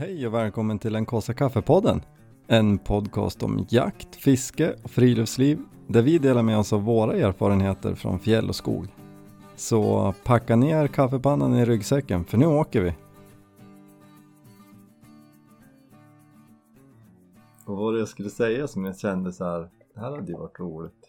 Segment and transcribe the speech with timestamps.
[0.00, 2.02] Hej och välkommen till den kaffe kaffepodden.
[2.46, 7.94] En podcast om jakt, fiske och friluftsliv där vi delar med oss av våra erfarenheter
[7.94, 8.86] från fjäll och skog.
[9.56, 12.94] Så packa ner kaffepannan i ryggsäcken för nu åker vi.
[17.66, 20.38] Vad var det jag skulle säga som jag kände så här, det här hade ju
[20.38, 21.06] varit roligt.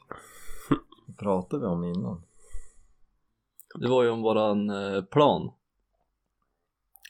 [1.07, 2.23] Det pratade vi om innan.
[3.79, 5.51] Det var ju om våran eh, plan.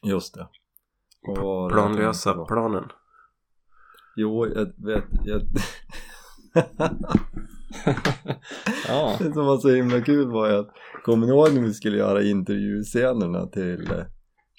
[0.04, 0.48] Just det.
[1.70, 2.46] Planlösa var.
[2.46, 2.84] planen.
[4.16, 5.42] Jo, jag vet, jag...
[8.88, 10.70] ja, Det som var så himla kul var ju att,
[11.04, 14.04] kommer ni ihåg när vi skulle göra intervjuscenerna till eh,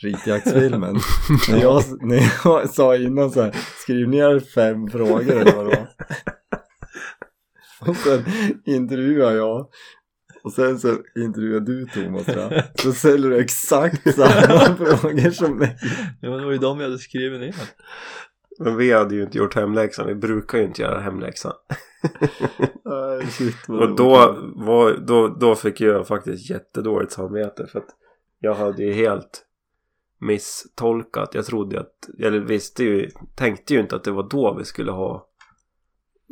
[0.02, 0.96] Ritjaktsfilmen?
[1.50, 5.76] när, jag, när jag sa innan så här, skriv ner fem frågor eller vad det
[5.76, 5.88] var.
[7.88, 8.24] Och sen
[8.64, 9.68] intervjuar jag.
[10.42, 12.62] Och sen så intervjuar du Thomas va?
[12.74, 15.76] Så ställer du exakt samma frågor som mig.
[16.20, 17.54] ja, men det var ju de jag hade skrivit ner.
[18.58, 20.06] Men vi hade ju inte gjort hemläxan.
[20.06, 21.52] Vi brukar ju inte göra hemläxan.
[23.30, 27.66] Shit, Och då, var, då, då fick jag faktiskt jättedåligt samvete.
[27.66, 27.88] För att
[28.40, 29.44] jag hade ju helt
[30.20, 31.34] misstolkat.
[31.34, 34.92] Jag trodde att, eller visste ju, tänkte ju inte att det var då vi skulle
[34.92, 35.28] ha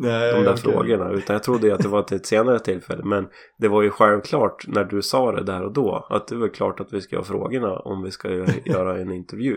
[0.02, 0.62] Nej, de där okej.
[0.62, 1.10] frågorna.
[1.10, 3.02] Utan jag trodde ju att det var till ett senare tillfälle.
[3.04, 6.06] Men det var ju självklart när du sa det där och då.
[6.10, 9.12] Att det var klart att vi ska ha frågorna om vi ska gö- göra en
[9.12, 9.56] intervju.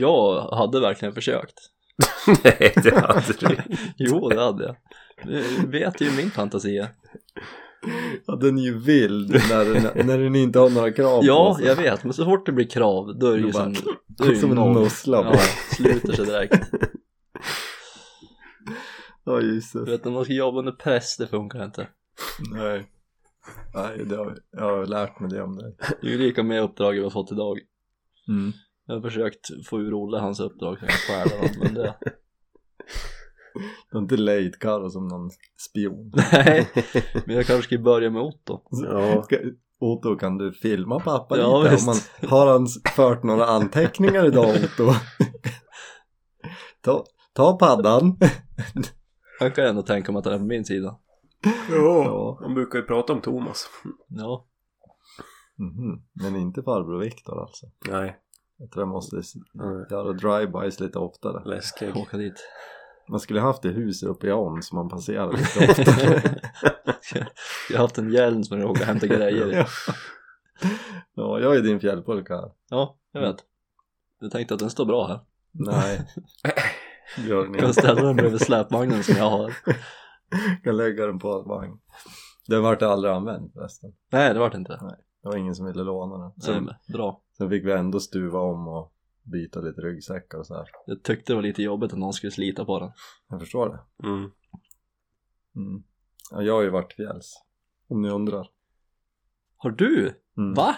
[0.00, 1.54] Jag hade verkligen försökt.
[2.44, 3.56] Nej, det hade du
[3.96, 4.76] Jo, det hade jag.
[5.24, 5.42] Du
[5.78, 6.86] vet ju min fantasi.
[8.26, 11.58] Ja, den är ju vild när den, när den inte har några krav på Ja,
[11.62, 13.74] jag vet, men så fort det blir krav då är det ju bara- som,
[14.18, 15.16] då är det som en mussla.
[15.32, 15.38] Ja,
[15.76, 16.70] sluter sig direkt.
[19.26, 19.88] Ja, Du Jesus.
[19.88, 21.88] vet, när man ska jobba under press, det funkar inte.
[22.52, 22.86] Nej.
[23.74, 25.76] Nej, det har, jag har lärt mig det om dig.
[26.00, 27.58] Det är ju lika med uppdraget vi har fått idag.
[28.28, 28.52] Mm.
[28.86, 31.94] Jag har försökt få ur Olle hans uppdrag så jag kan stjäla dem, men det...
[33.90, 35.30] Du har inte lejt Karo som någon
[35.70, 36.12] spion.
[36.32, 36.68] Nej,
[37.26, 38.60] men jag kanske ska börja med Otto.
[38.70, 39.22] Ja.
[39.22, 39.36] Ska,
[39.80, 41.74] Otto, kan du filma pappa Ja, lite?
[41.74, 41.88] visst.
[41.88, 42.66] Om man, har han
[42.96, 44.92] fört några anteckningar idag, Otto?
[46.80, 47.04] ta,
[47.34, 48.18] ta paddan.
[49.40, 50.98] Han kan ändå tänka mig att han är på min sida.
[51.70, 52.38] Ja.
[52.42, 53.66] Han brukar ju prata om Thomas.
[54.08, 54.46] Ja,
[55.58, 56.02] Mhm.
[56.12, 57.66] Men inte farbror Viktor alltså.
[57.88, 58.16] Nej,
[58.56, 59.16] Jag tror jag måste
[59.90, 61.42] göra drive-bys lite oftare.
[61.44, 61.96] läskig.
[61.96, 62.34] åka dit.
[63.08, 66.22] Man skulle haft det huset uppe i ån som man passerar lite oftare.
[67.70, 69.54] Jag har haft en hjälm som jag råkar hämta grejer i.
[69.56, 69.66] ja.
[71.14, 72.50] ja, jag är din fjällpulka här.
[72.70, 73.36] Ja, jag vet.
[74.20, 75.20] Du tänkte att den står bra här.
[75.52, 76.06] Nej,
[77.28, 79.54] Jag kan ställa den bredvid släpvagnen som jag har.
[80.30, 81.78] jag kan lägga den på vagn.
[82.48, 83.92] Den vart aldrig använd förresten.
[84.12, 84.72] Nej, det vart inte.
[85.22, 86.32] Det var ingen som ville låna den.
[86.36, 87.22] Nej, Sen, men, bra.
[87.38, 90.66] sen fick vi ändå stuva om och byta lite ryggsäckar och så här.
[90.86, 92.90] Jag tyckte det var lite jobbigt att någon skulle slita på den.
[93.28, 94.06] Jag förstår det.
[94.08, 94.30] Mm.
[95.56, 95.82] Mm.
[96.30, 97.34] Ja, jag har ju varit fjälls.
[97.88, 98.48] Om ni undrar.
[99.56, 100.12] Har du?
[100.38, 100.54] Mm.
[100.54, 100.76] Va?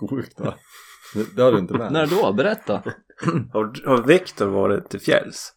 [0.10, 0.54] Sjukt va?
[1.14, 1.92] Det, det har du inte med?
[1.92, 2.32] När då?
[2.32, 2.82] Berätta.
[3.52, 5.52] Har, har Viktor varit till fjälls?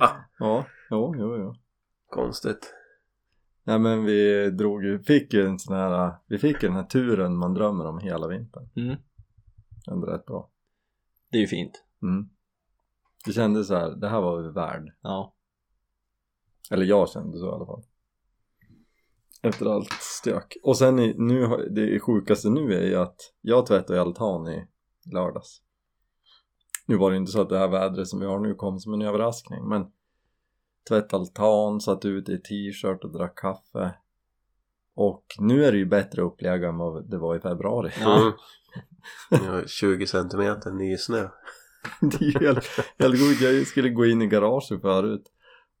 [0.00, 1.54] Ah, Ja, jo, jo, jo.
[2.08, 2.74] konstigt.
[3.64, 6.84] Nej men vi drog ju, fick ju en sån här, vi fick ju den här
[6.84, 8.68] turen man drömmer om hela vintern.
[8.76, 8.96] Mm.
[9.90, 10.50] Ändå rätt bra.
[11.30, 11.84] Det är ju fint.
[12.02, 12.28] Mm.
[13.24, 14.92] Det kändes så här, det här var vi värd.
[15.00, 15.34] Ja.
[16.70, 17.82] Eller jag kände så i alla fall.
[19.42, 20.56] Efter allt stök.
[20.62, 24.66] Och sen i, nu, det sjukaste nu är ju att jag tvättade i altan i
[25.14, 25.62] lördags.
[26.90, 28.94] Nu var det inte så att det här vädret som vi har nu kom som
[28.94, 29.86] en överraskning men
[30.88, 33.94] tvättade altan, satt ute i t-shirt och drack kaffe.
[34.94, 37.90] Och nu är det ju bättre upplägg än vad det var i februari.
[38.00, 38.32] Ja.
[39.30, 41.28] Ja, 20 centimeter ny snö.
[42.00, 42.66] det är ju helt,
[42.98, 43.40] helt sjukt.
[43.40, 45.24] Jag skulle gå in i garaget förut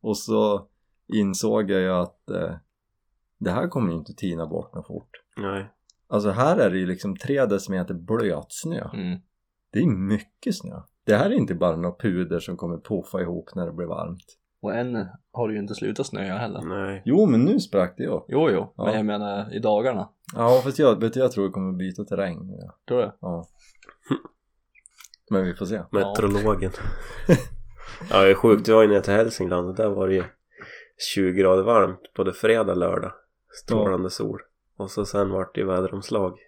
[0.00, 0.68] och så
[1.08, 2.54] insåg jag ju att eh,
[3.38, 5.10] det här kommer ju inte tina bort något fort.
[5.36, 5.70] Nej.
[6.08, 8.90] Alltså här är det ju liksom tre decimeter blöt snö.
[8.92, 9.20] Mm.
[9.72, 10.82] Det är mycket snö.
[11.10, 14.24] Det här är inte bara något puder som kommer puffa ihop när det blir varmt.
[14.62, 16.62] Och än har det ju inte slutat snöa heller.
[16.62, 17.02] Nej.
[17.04, 18.24] Jo men nu sprack det upp.
[18.28, 18.74] Jo, jo.
[18.76, 18.84] Ja.
[18.84, 20.08] Men jag menar i dagarna.
[20.34, 22.56] Ja fast jag, vet du, jag tror det kommer byta till regn.
[22.60, 22.74] Ja.
[22.88, 23.12] Tror du?
[23.20, 23.46] ja.
[25.30, 25.82] Men vi får se.
[25.90, 26.70] Meteorologen.
[28.10, 28.68] Ja, det är sjukt.
[28.68, 30.24] Jag var ju nere till Hälsingland och där var det ju
[31.14, 33.12] 20 grader varmt både fredag och lördag.
[33.62, 34.40] Strålande sol.
[34.76, 36.38] Och så sen vart det ju väderomslag.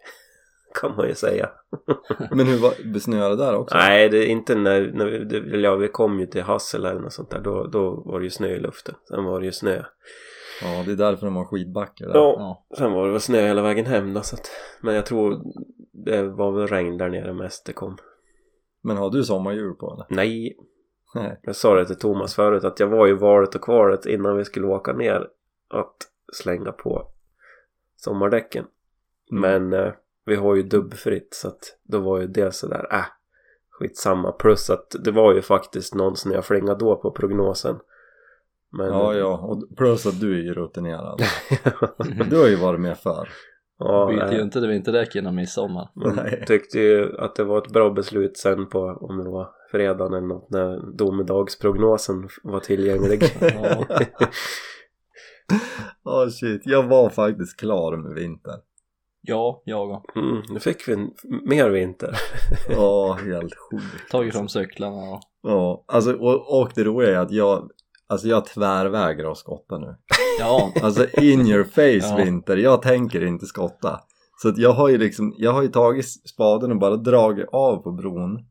[0.81, 1.51] Kan man ju säga.
[2.31, 3.77] Men hur var, besnöade det där också?
[3.77, 7.01] Nej, det är inte när, när vi, det, ja, vi kom ju till Hassel eller
[7.01, 7.41] något sånt där.
[7.41, 8.95] Då, då var det ju snö i luften.
[9.09, 9.83] Sen var det ju snö.
[10.63, 12.15] Ja det är därför de har skidbackar där.
[12.15, 12.77] Ja, Ja.
[12.79, 15.43] sen var det väl snö hela vägen hem då, så att, Men jag tror
[15.93, 17.97] det var väl regn där nere mest det kom.
[18.83, 20.07] Men har du sommarhjul på eller?
[20.09, 20.57] Nej,
[21.15, 21.41] Nej.
[21.43, 24.45] jag sa det till Thomas förut att jag var ju valet och kvalet innan vi
[24.45, 25.29] skulle åka ner
[25.71, 25.97] att
[26.33, 27.09] slänga på
[27.97, 28.65] sommardäcken.
[29.33, 29.41] Mm.
[29.71, 29.93] Men eh,
[30.25, 33.05] vi har ju dubbfritt så att då var ju det sådär, äh,
[33.71, 34.33] skitsamma.
[34.33, 37.77] Plus att det var ju faktiskt någon som jag flingade då på prognosen.
[38.73, 39.39] Men, Ja, ja.
[39.39, 41.23] Och plus att du är ju rutinerad.
[42.31, 43.29] Du har ju varit med förr.
[43.79, 45.89] ja, Byter ju inte vinterdäck innan midsommar.
[45.95, 50.13] Man tyckte ju att det var ett bra beslut sen på om det var fredagen
[50.15, 53.23] eller något när domedagsprognosen var tillgänglig.
[53.41, 53.87] Ja.
[56.05, 58.55] Åh shit, jag var faktiskt klar med vinter.
[59.25, 60.05] Ja, jag.
[60.17, 60.97] Mm, nu fick vi
[61.47, 62.17] mer vinter.
[62.69, 64.11] Ja, helt sjukt.
[64.11, 65.21] Tagit fram cyklarna och...
[65.43, 67.71] Ja, alltså och, och det roliga är att jag,
[68.07, 69.97] alltså jag tvärvägrar att skotta nu.
[70.41, 72.17] Ja, Alltså in your face Ja.
[72.25, 74.01] vinter, jag tänker inte skotta.
[74.43, 77.77] Så att jag har ju liksom, jag har ju tagit spaden och bara dragit av
[77.77, 78.47] på bron.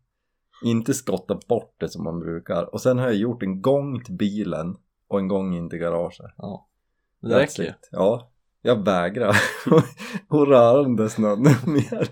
[0.63, 2.73] Inte skottat bort det som man brukar.
[2.73, 4.75] Och sen har jag gjort en gång till bilen
[5.07, 6.31] och en gång in till garaget.
[6.37, 6.67] ja.
[7.21, 7.71] Det räcker ju.
[7.91, 8.30] Ja,
[8.61, 9.29] jag vägrar
[10.29, 12.07] att röra den där snön mer.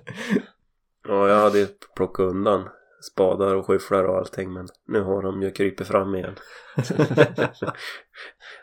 [1.08, 2.70] Ja, jag hade ju plockat undan
[3.02, 6.36] spadar och skyfflar och allting men nu har de ju krypit fram igen.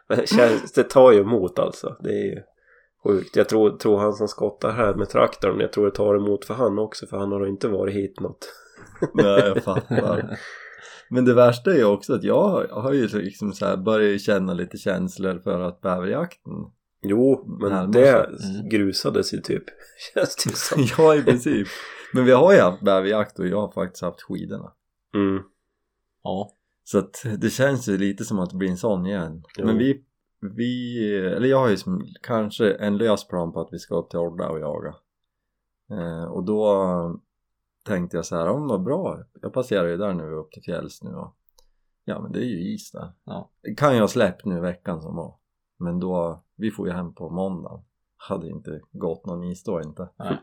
[0.09, 1.97] men det, känns, det tar ju emot alltså.
[2.01, 2.43] Det är ju
[3.05, 3.37] sjukt.
[3.37, 6.55] Jag tror, tror han som skottar här med traktorn, jag tror det tar emot för
[6.55, 8.53] han också för han har inte varit hit något.
[9.15, 10.39] Nej, jag fattar.
[11.11, 14.55] Men det värsta är ju också att jag har ju liksom så här börjat känna
[14.55, 16.53] lite känslor för att bäverjakten
[17.03, 18.25] Jo, men Närmar det.
[18.25, 18.69] Mm.
[18.69, 19.65] grusades ju typ.
[20.15, 20.83] Känns det som.
[20.99, 21.69] Ja i princip
[22.13, 24.73] Men vi har ju haft bäverjakt och jag har faktiskt haft skidorna
[25.15, 25.43] Mm.
[26.23, 26.53] Ja.
[26.85, 29.67] Så att det känns ju lite som att det blir en sån igen Jo.
[29.67, 30.05] Men vi,
[30.41, 34.11] vi, eller jag har ju som, kanske en lös plan på att vi ska upp
[34.11, 34.95] till Odda och jaga
[35.91, 37.21] eh, Och då
[37.85, 41.03] tänkte jag så här, om vad bra Jag passerar ju där nu upp till fjälls
[41.03, 41.37] nu och
[42.05, 43.51] Ja men det är ju is där Ja.
[43.63, 45.35] Det kan jag ha släppt nu i veckan som var
[45.79, 47.85] Men då, vi får ju hem på måndagen
[48.17, 50.37] Hade inte gått någon is då inte Nej.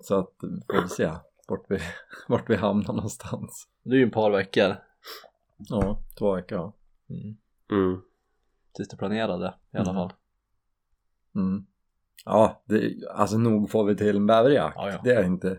[0.00, 0.34] Så att,
[0.70, 1.12] får vi se
[1.48, 1.78] vart vi,
[2.28, 4.76] vart vi hamnar någonstans Det är ju ett par veckor.
[5.58, 6.72] Ja, två veckor ja.
[7.10, 7.36] Mm.
[7.70, 8.02] Mm.
[8.72, 9.94] Tills det planerade i alla Mm.
[9.94, 10.12] fall.
[11.34, 11.66] Mm.
[12.24, 14.76] Ja, det, alltså nog får vi till en bäverjakt.
[14.76, 15.00] Ja, ja.
[15.04, 15.58] Det är jag inte,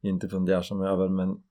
[0.00, 1.42] inte fundersam över men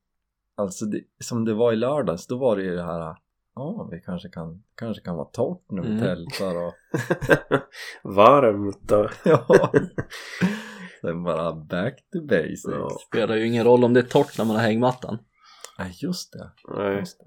[0.56, 3.16] alltså det, som det var i lördags då var det ju det här
[3.58, 6.00] ja vi kanske kan, kanske kan vara torrt när vi Mm.
[6.04, 6.74] tältar och
[8.16, 9.10] Varmt då.
[9.26, 9.46] ja
[11.02, 12.90] sen bara back to basics Ja.
[13.08, 15.18] Spelar ju ingen roll om det är torrt när man har hängmattan.
[15.80, 17.26] Nej just det, Nej, just det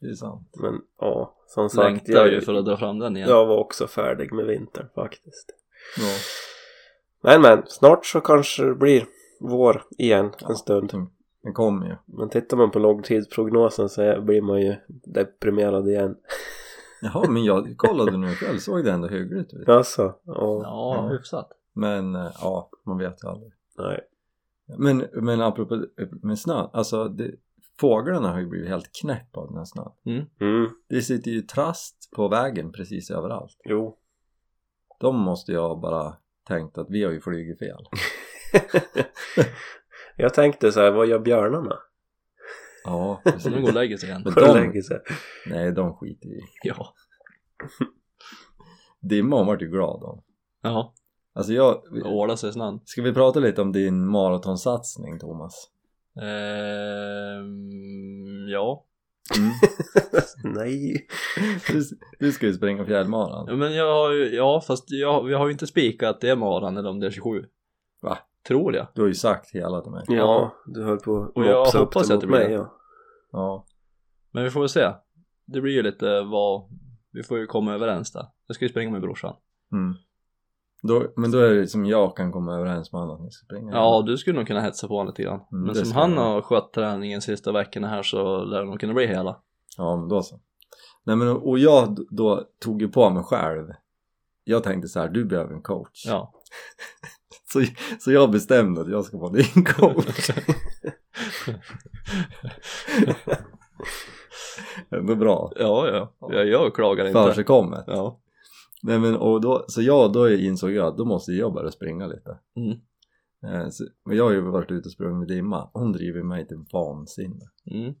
[0.00, 1.84] det är sant men ja, som sagt.
[1.84, 3.28] Längtar Jag, ju för att dra fram den igen.
[3.28, 5.50] jag var också färdig med vintern faktiskt.
[5.98, 6.14] ja.
[7.22, 9.06] Men men, snart så kanske det blir
[9.40, 10.92] vår igen en stund.
[11.42, 16.16] Den kommer ju Men tittar man på långtidsprognosen så blir man ju deprimerad igen.
[17.02, 20.62] jaha men jag kollade nu ikväll såg det ändå hyggligt ut Alltså, ja, Ja,
[20.96, 21.08] Ja.
[21.12, 21.52] hyfsat.
[21.72, 24.00] men eh, ja man vet ju aldrig nej.
[24.78, 25.84] Men, men apropå
[26.22, 27.30] med snö, alltså det,
[27.80, 29.92] fåglarna har ju blivit helt knäpp av den här snön.
[30.40, 33.56] Mm, Det sitter ju trast på vägen precis överallt.
[33.64, 33.96] jo.
[35.00, 36.14] De måste jag bara
[36.48, 37.84] tänkt att vi har ju flugit fel.
[40.20, 41.78] jag tänkte så här, vad gör björnarna?
[42.84, 44.22] Ja, Så nu går och lägger sig igen.
[44.24, 45.00] Men de, lägger sig.
[45.46, 46.40] nej, de skiter i.
[46.62, 46.86] Ja.
[49.00, 50.22] Dimman vart ju glad om.
[50.62, 50.94] Ja,
[51.34, 52.80] Alltså jag, åla sig snön.
[52.84, 55.68] ska vi prata lite om din maratonsatsning Thomas?
[56.22, 57.48] Ehm,
[58.48, 58.86] ja.
[59.38, 59.50] Mm.
[60.54, 61.06] nej.
[61.68, 61.82] Du,
[62.18, 63.46] du ska ju springa fjällmaran.
[63.48, 66.28] Ja, Men jag har ju, ja fast jag, vi har ju inte spikat att det
[66.30, 67.44] är maran eller om det är 27.
[68.02, 68.18] Va?
[68.48, 68.86] Tror jag.
[68.94, 70.04] Du har ju sagt hela till mig.
[70.08, 72.38] Ja, du höll på att Och jag mopsa upp hoppas det att mot det blir
[72.38, 72.54] mig det.
[72.54, 72.76] ja.
[73.32, 73.66] Ja.
[74.30, 74.92] Men vi får väl se.
[75.46, 76.64] Det blir ju lite vad,
[77.12, 78.26] vi får ju komma överens där.
[78.46, 79.34] Jag ska ju springa med brorsan.
[79.72, 79.94] Mm.
[80.82, 83.44] Då, men då är det som jag kan komma överens med honom att ni ska
[83.44, 83.72] springa.
[83.72, 85.40] Ja, du skulle nog kunna hetsa på honom lite grann.
[85.52, 86.20] Mm, Men som han jag.
[86.20, 89.40] har skött träningen sista veckorna här så lär det nog kunna bli hela.
[89.76, 90.40] Ja men då så.
[91.04, 93.68] Nej men och jag då tog ju på mig själv.
[94.44, 96.06] Jag tänkte så här, du behöver en coach.
[96.06, 96.32] Ja.
[97.52, 97.64] Så,
[97.98, 100.30] så jag bestämde att jag ska vara din coach.
[104.90, 105.52] Ändå bra.
[105.56, 106.14] Ja, ja.
[106.20, 107.18] Jag, jag klagar inte.
[107.18, 107.84] Försigkommet.
[107.86, 108.20] Ja.
[108.82, 112.06] Nej men och då, så jag då insåg jag att då måste jag börja springa
[112.06, 112.38] lite.
[112.56, 112.78] Mm.
[113.42, 115.70] Eh, så, men jag har ju varit ute och sprungit med Dimma.
[115.72, 117.50] Hon driver mig till vansinne.
[117.70, 117.94] Mm.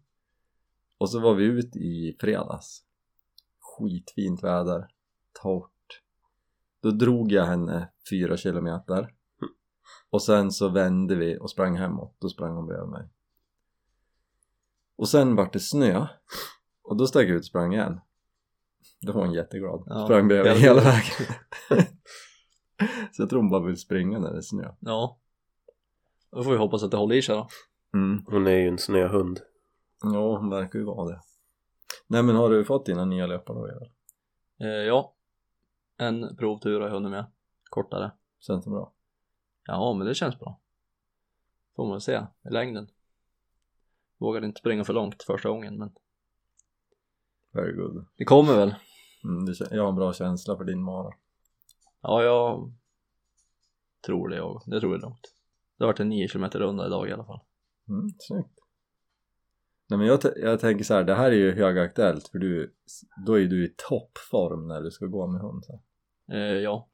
[0.98, 2.82] Och så var vi ute i fredags.
[3.60, 4.88] Skitfint väder.
[5.42, 6.02] Torrt.
[6.82, 9.14] Då drog jag henne fyra kilometer.
[10.10, 12.16] Och sen så vände vi och sprang hemåt.
[12.18, 13.08] Då sprang hon bredvid mig.
[14.96, 16.06] Och sen vart det snö
[16.82, 18.00] och då stack jag ut och sprang igen.
[19.00, 19.82] Då var hon jätteglad.
[19.86, 21.34] Ja, sprang bredvid hela vägen.
[23.12, 24.72] Så jag tror hon bara vill springa när det är snö.
[24.80, 25.18] Ja.
[26.30, 27.48] Då får vi hoppas att det håller i sig då.
[27.94, 28.24] Mm.
[28.26, 29.40] Hon är ju en snöhund.
[30.02, 31.20] Ja, hon verkar ju vara det.
[32.06, 33.66] Nej men har du fått dina nya löpar då?
[33.66, 33.92] Eller?
[34.60, 35.14] Eh, ja.
[35.98, 37.24] En provtur har jag hunnit med.
[37.70, 38.10] Kortare.
[38.40, 38.92] Känns det bra?
[39.66, 40.60] Ja, men det känns bra.
[41.76, 42.88] Får man se i längden.
[44.18, 45.92] Vågade inte springa för långt första gången, men
[47.52, 48.06] Very good.
[48.16, 48.74] det kommer väl.
[49.24, 51.14] Mm, det, jag har en bra känsla för din mara.
[52.00, 52.72] Ja, jag
[54.06, 54.62] tror det jag.
[54.66, 55.34] Det tror jag långt.
[55.76, 57.40] Det har varit en 9 km runda idag i alla fall.
[57.88, 58.60] Mm, snyggt.
[59.88, 62.74] Nej men jag, jag tänker så här, det här är ju högaktuellt för du,
[63.26, 65.64] då är du i toppform när du ska gå med hund.
[65.64, 65.82] Så.
[66.32, 66.88] Eh, ja.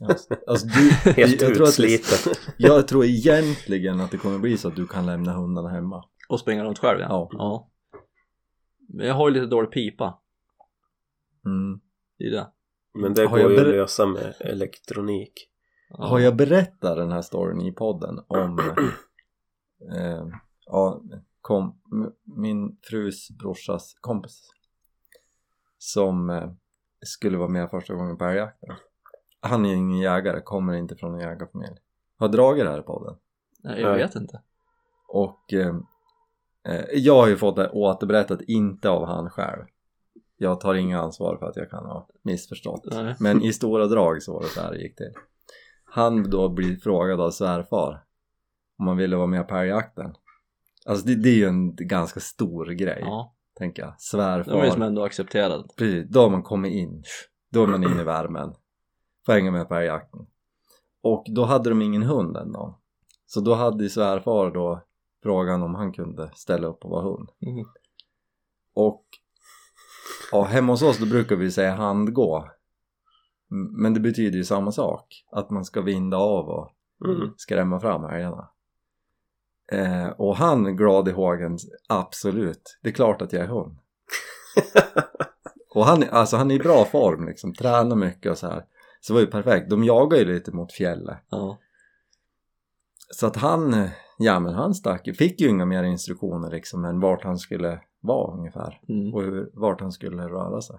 [0.00, 4.68] Alltså, alltså du, Helt jag, tror att jag tror egentligen att det kommer bli så
[4.68, 6.04] att du kan lämna hundarna hemma.
[6.28, 7.06] Och springa runt själv ja.
[7.08, 7.28] Ja.
[7.32, 7.70] ja.
[8.88, 10.18] Men jag har ju lite dålig pipa.
[11.46, 11.80] Mm.
[12.18, 12.46] Det är det.
[12.94, 15.32] Men det Har går ju att lösa med elektronik.
[15.88, 16.06] Ja.
[16.06, 18.58] Har jag berättat den här storyn i podden om
[19.92, 20.26] eh,
[20.66, 21.02] ja,
[21.40, 21.80] kom,
[22.24, 24.50] min frus brorsas kompis
[25.78, 26.50] som eh,
[27.00, 28.76] skulle vara med första gången på älgjakten.
[29.40, 31.76] Han är ingen jägare, kommer inte från en jägarfamilj.
[32.18, 33.16] Har dragit det här i podden.
[33.62, 34.40] Nej, jag vet inte.
[35.08, 35.76] Och eh,
[36.68, 39.64] eh, jag har ju fått det återberättat, inte av han själv.
[40.36, 42.84] Jag tar inga ansvar för att jag kan ha missförstått.
[42.84, 43.14] Nej.
[43.20, 45.12] Men i stora drag så var det så här det gick till.
[45.84, 48.04] Han då blir frågad av svärfar
[48.78, 50.14] om han ville vara med på älgjakten.
[50.86, 53.34] Alltså det, det är ju en ganska stor grej, Ja.
[53.58, 53.88] tänker jag.
[53.88, 55.70] De är Svärfar, som ändå accepterad.
[55.76, 57.04] precis, då har man kommit in.
[57.52, 58.54] Då är man inne i värmen.
[59.26, 60.26] Får hänga med på älgjakten.
[61.02, 62.74] Och då hade de ingen hund den dagen.
[63.26, 64.82] Så då hade svärfar då
[65.22, 67.28] frågan om han kunde ställa upp och vara hund.
[67.40, 67.66] Mm.
[68.74, 69.04] Och
[70.32, 72.50] ja, hemma hos oss då brukar vi säga handgå.
[73.82, 75.24] Men det betyder ju samma sak.
[75.32, 76.72] Att man ska vinda av och
[77.04, 77.34] Mm.
[77.36, 78.50] skrämma fram älgarna.
[79.72, 82.78] Eh, och han glad i hågen, absolut.
[82.82, 83.78] Det är klart att jag är hund.
[85.74, 88.64] och han, alltså han är i bra form liksom, tränar mycket och så här.
[89.06, 89.70] Så det var ju perfekt.
[89.70, 91.18] De jagar ju lite mot fjället.
[91.30, 91.58] Ja.
[93.10, 97.24] Så att han, ja men han stack fick ju inga mer instruktioner liksom än vart
[97.24, 99.14] han skulle vara ungefär Mm.
[99.14, 100.76] och hur, vart han skulle röra sig.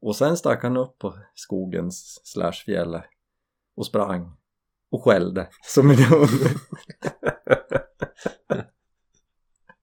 [0.00, 3.04] Och sen stack han upp på skogens slash fjället
[3.76, 4.36] och sprang
[4.90, 6.28] och skällde som en hund.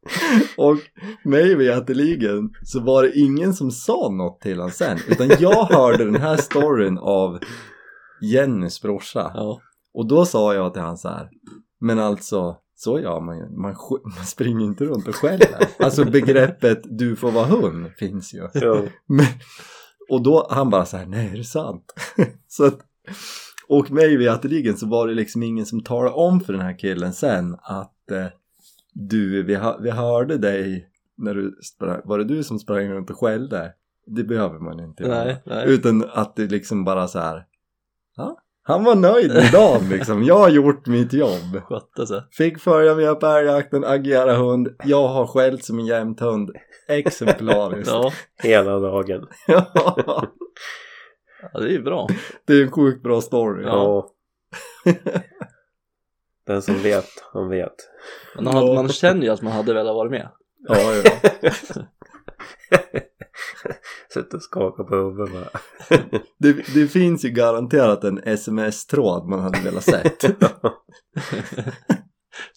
[0.57, 0.77] och
[1.23, 6.05] mig veterligen så var det ingen som sa något till honom sen utan jag hörde
[6.05, 7.39] den här storyn av
[8.21, 9.61] Jennys brorsa Ja.
[9.93, 11.29] och då sa jag till han så här
[11.81, 13.75] men alltså så gör man man,
[14.17, 18.81] man springer inte runt och skäller alltså begreppet du får vara hund finns ju Ja.
[19.07, 19.25] men,
[20.09, 21.93] och då han bara så här, nej är det sant?
[22.47, 22.79] så att,
[23.67, 27.13] och mig veterligen så var det liksom ingen som talade om för den här killen
[27.13, 28.25] sen att eh,
[28.95, 30.87] du, vi, hö- vi hörde dig
[31.17, 33.73] när du sprang, var det du som sprang runt och skällde?
[34.07, 35.23] Det behöver man inte göra.
[35.23, 35.65] Nej, nej.
[35.73, 37.45] Utan att det liksom bara så här,
[38.15, 41.61] ja, han var nöjd med dagen liksom, jag har gjort mitt jobb.
[41.63, 42.21] Skötte sig.
[42.31, 46.51] Fick följa med på älgjakten, agera hund, jag har skällt som en jämthund,
[46.87, 47.91] exemplariskt.
[47.91, 48.11] Ja.
[48.43, 49.27] Hela dagen.
[49.47, 49.71] Ja.
[51.53, 52.07] ja, det är ju bra.
[52.45, 53.63] Det är en sjukt bra story.
[53.63, 54.09] Ja.
[56.45, 57.75] Den som vet, han vet.
[58.35, 60.29] Men man, man känner ju att man hade velat vara med.
[60.67, 61.11] ja, ja.
[64.13, 65.49] Sitter och skakar på huvudet bara.
[66.39, 70.21] Det, det finns ju garanterat en sms-tråd man hade velat sett.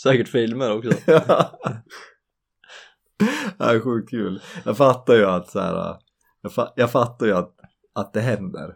[0.02, 0.90] Säkert filmer också.
[3.58, 4.42] det är sjukt kul.
[4.64, 5.96] Jag fattar ju att så här,
[6.42, 7.54] jag, fa- jag fattar ju att,
[7.94, 8.74] att det händer.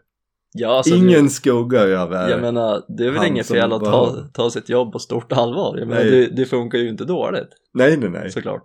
[0.54, 2.24] Ja, alltså, Ingen skugga över.
[2.24, 5.32] Det, jag menar, det är väl inget fel att ta, ta sitt jobb på stort
[5.32, 5.76] allvar.
[5.78, 7.48] Jag menar, det, det funkar ju inte dåligt.
[7.74, 8.30] nej, nej, nej.
[8.30, 8.62] Såklart.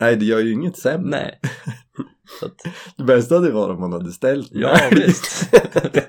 [0.00, 1.10] Nej, det gör ju inget sämre.
[1.10, 1.40] Nej.
[2.40, 2.52] Så att,
[2.96, 5.54] Det bästa hade varit om man hade ställt ja, visst.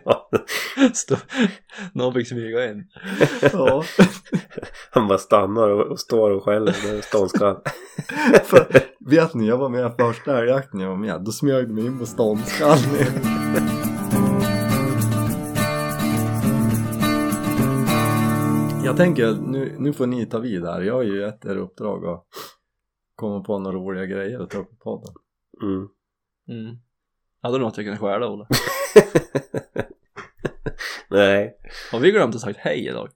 [0.05, 0.29] Ja.
[0.93, 1.15] Stå,
[1.93, 2.83] någon fick smyga in.
[3.53, 3.83] ja.
[4.91, 7.57] Han bara stannar och, och står och skäller med ståndskall.
[8.43, 8.67] För,
[9.09, 11.21] vet ni, jag var med första älgjakten jag var med.
[11.25, 13.90] Då smög de in på ståndskallen.
[18.91, 20.81] Jag tänker, nu, nu får ni ta vid här.
[20.81, 22.25] Jag har ju gett er uppdrag att
[23.15, 25.13] komma på några roliga grejer att ta upp i podden.
[25.63, 25.87] Mm.
[26.49, 26.75] Mm.
[27.41, 28.45] Hade du något jag kunde stjäla, Olle?
[31.09, 31.57] Nej.
[31.91, 33.09] Har vi glömt att sagt hej idag?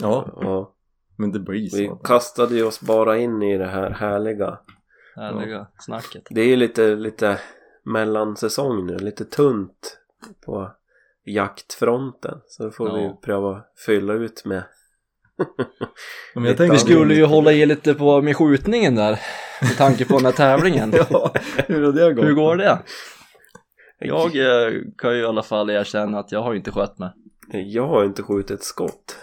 [0.00, 0.74] Ja, Ja.
[1.16, 1.96] men det blir Vi så.
[1.96, 4.58] kastade ju oss bara in i det här härliga
[5.16, 6.22] härliga snacket.
[6.30, 7.38] Det är ju lite, lite
[7.84, 9.98] mellansäsong nu, lite tunt
[10.46, 10.70] på
[11.24, 12.40] jaktfronten.
[12.46, 12.94] Så då får Ja.
[12.94, 14.62] vi pröva fylla ut med
[16.34, 19.20] Men jag Vi tänkte Vi skulle ju hålla i lite på med skjutningen där
[19.60, 20.92] med tanke på den här tävlingen.
[21.10, 21.32] Ja,
[21.66, 22.24] hur har det gått?
[22.24, 22.78] Hur går det?
[23.98, 27.10] Jag eh, kan ju i alla fall erkänna att jag har inte skött mig.
[27.52, 29.16] Jag har inte skjutit ett skott.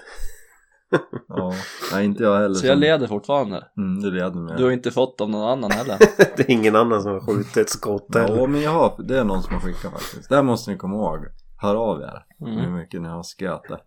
[1.27, 1.53] Ja,
[1.93, 2.55] nej inte jag heller.
[2.55, 3.67] Så jag leder fortfarande.
[3.77, 4.57] Mm, du leder med.
[4.57, 5.97] Du har inte fått av någon annan heller.
[6.38, 8.38] Det är ingen annan som har skjutit ett skott heller.
[8.38, 10.29] Ja, men jag har, det är någon som har skickat faktiskt.
[10.29, 11.19] Där måste ni komma ihåg.
[11.61, 12.73] Hör av er hur Mm.
[12.73, 13.77] mycket ni har skräte.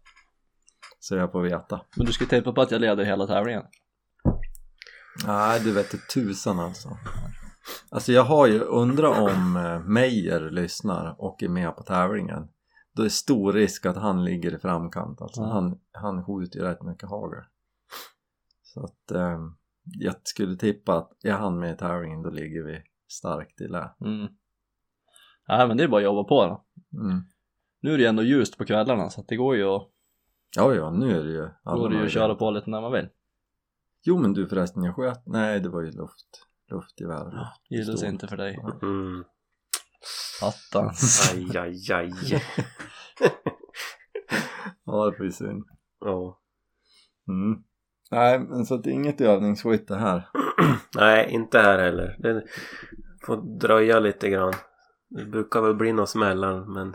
[1.02, 1.80] Så jag får veta.
[1.97, 3.62] Men du ska tejpa på att jag leder hela tävlingen.
[5.26, 6.88] Nej, du vet det tusan alltså.
[7.90, 12.49] Alltså jag har ju undrat om eh, Meyer lyssnar och är med på tävlingen.
[12.92, 15.40] Då är stor risk att han ligger i framkant alltså.
[15.40, 15.47] Ja.
[15.47, 17.44] Han, han skjuter ju rätt mycket hagel.
[18.62, 19.38] Så att eh,
[19.85, 23.94] jag skulle tippa att är han med i tävlingen då ligger vi starkt i lä.
[24.00, 24.28] Mm.
[25.49, 26.64] Nej men det är bara att jobba på då.
[27.00, 27.23] Mm.
[27.80, 29.88] Nu är det ändå ljust på kvällarna så att det går ju att,
[30.56, 32.80] Ja, ja, nu är det ju alla går det ju att köra på lite när
[32.80, 33.09] man vill.
[34.04, 37.25] Jo men du förresten, jag sköt, nej det var ju luft, luftgevär.
[37.25, 37.71] Luft.
[37.71, 38.59] Gillas inte för dig.
[38.82, 39.25] Mm.
[40.42, 41.32] Attans.
[41.35, 42.12] Aj, aj, aj.
[44.85, 45.64] Ja det var ju synd.
[46.00, 46.40] Ja.
[47.28, 47.62] Mm.
[48.11, 50.28] Nej men så att det är inget övningsskytte här.
[50.97, 52.16] Nej, inte här heller.
[52.18, 52.44] Det
[53.26, 54.52] får dröja lite grann.
[55.14, 56.95] Det brukar väl bli något smällar men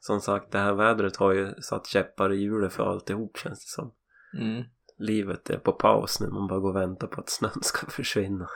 [0.00, 3.70] som sagt det här vädret har ju satt käppar i hjulet för alltihop känns det
[3.82, 3.92] som.
[4.38, 4.64] Mm.
[4.98, 8.48] Livet är på paus nu, man bara går och väntar på att snön ska försvinna.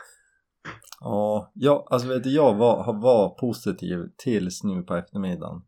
[1.01, 5.63] Ja, ja alltså vet du jag var, har- var positiv tills nu på eftermiddagen.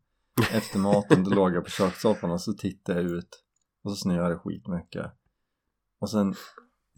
[0.53, 3.43] Efter maten då låg jag på kökssoffan och så tittade jag ut
[3.83, 5.05] och så snöade det skitmycket.
[5.99, 6.33] Och sen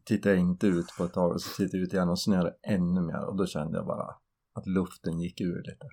[0.05, 2.49] tittade jag inte ut på ett tag och så tittade jag ut igen och snöade
[2.49, 4.15] det ännu mer och då kände jag bara
[4.53, 5.85] att luften gick ur lite.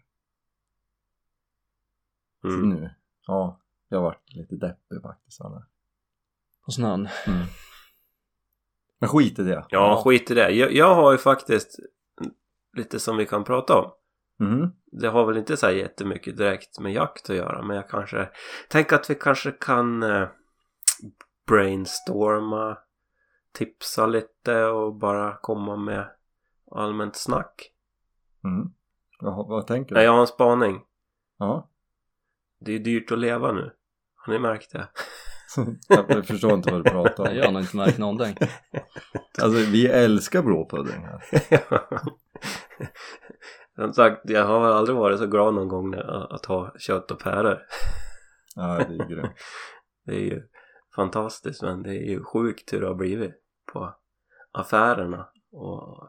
[2.44, 2.68] Mm.
[2.68, 2.90] nu,
[3.26, 5.40] ja, jag varit lite deppig faktiskt.
[5.40, 5.66] Anna.
[6.66, 7.08] Och snön.
[7.26, 7.46] Mm.
[8.98, 9.66] Men skit i det.
[9.68, 10.50] Ja, skit i det.
[10.50, 11.78] Jag, jag har ju faktiskt
[12.76, 13.90] lite som vi kan prata om.
[14.40, 14.72] Mhm.
[14.92, 18.28] Det har väl inte så här jättemycket direkt med jakt att göra men jag kanske
[18.68, 20.28] tänker att vi kanske kan eh,
[21.46, 22.78] brainstorma
[23.52, 26.10] tipsa lite och bara komma med
[26.70, 27.72] allmänt snack.
[28.44, 28.72] Mm.
[29.20, 29.94] Vad, vad tänker du?
[29.94, 30.80] Nej, jag har en spaning.
[31.38, 31.68] Ja.
[32.60, 33.70] Det är dyrt att leva nu.
[34.14, 34.88] Har ni märkt det?
[35.88, 37.36] jag förstår inte vad du pratar om.
[37.36, 38.36] jag har nog inte märkt någonting.
[39.42, 41.22] Alltså vi älskar blåpudding här.
[43.82, 47.10] Som sagt, jag har väl aldrig varit så glad någon gång när, att ha kött
[47.10, 47.58] och päror.
[48.54, 49.30] Ja, det är grymt.
[50.04, 50.42] Det är ju
[50.96, 53.34] fantastiskt men det är ju sjukt hur det har blivit
[53.72, 53.94] på
[54.52, 56.08] affärerna och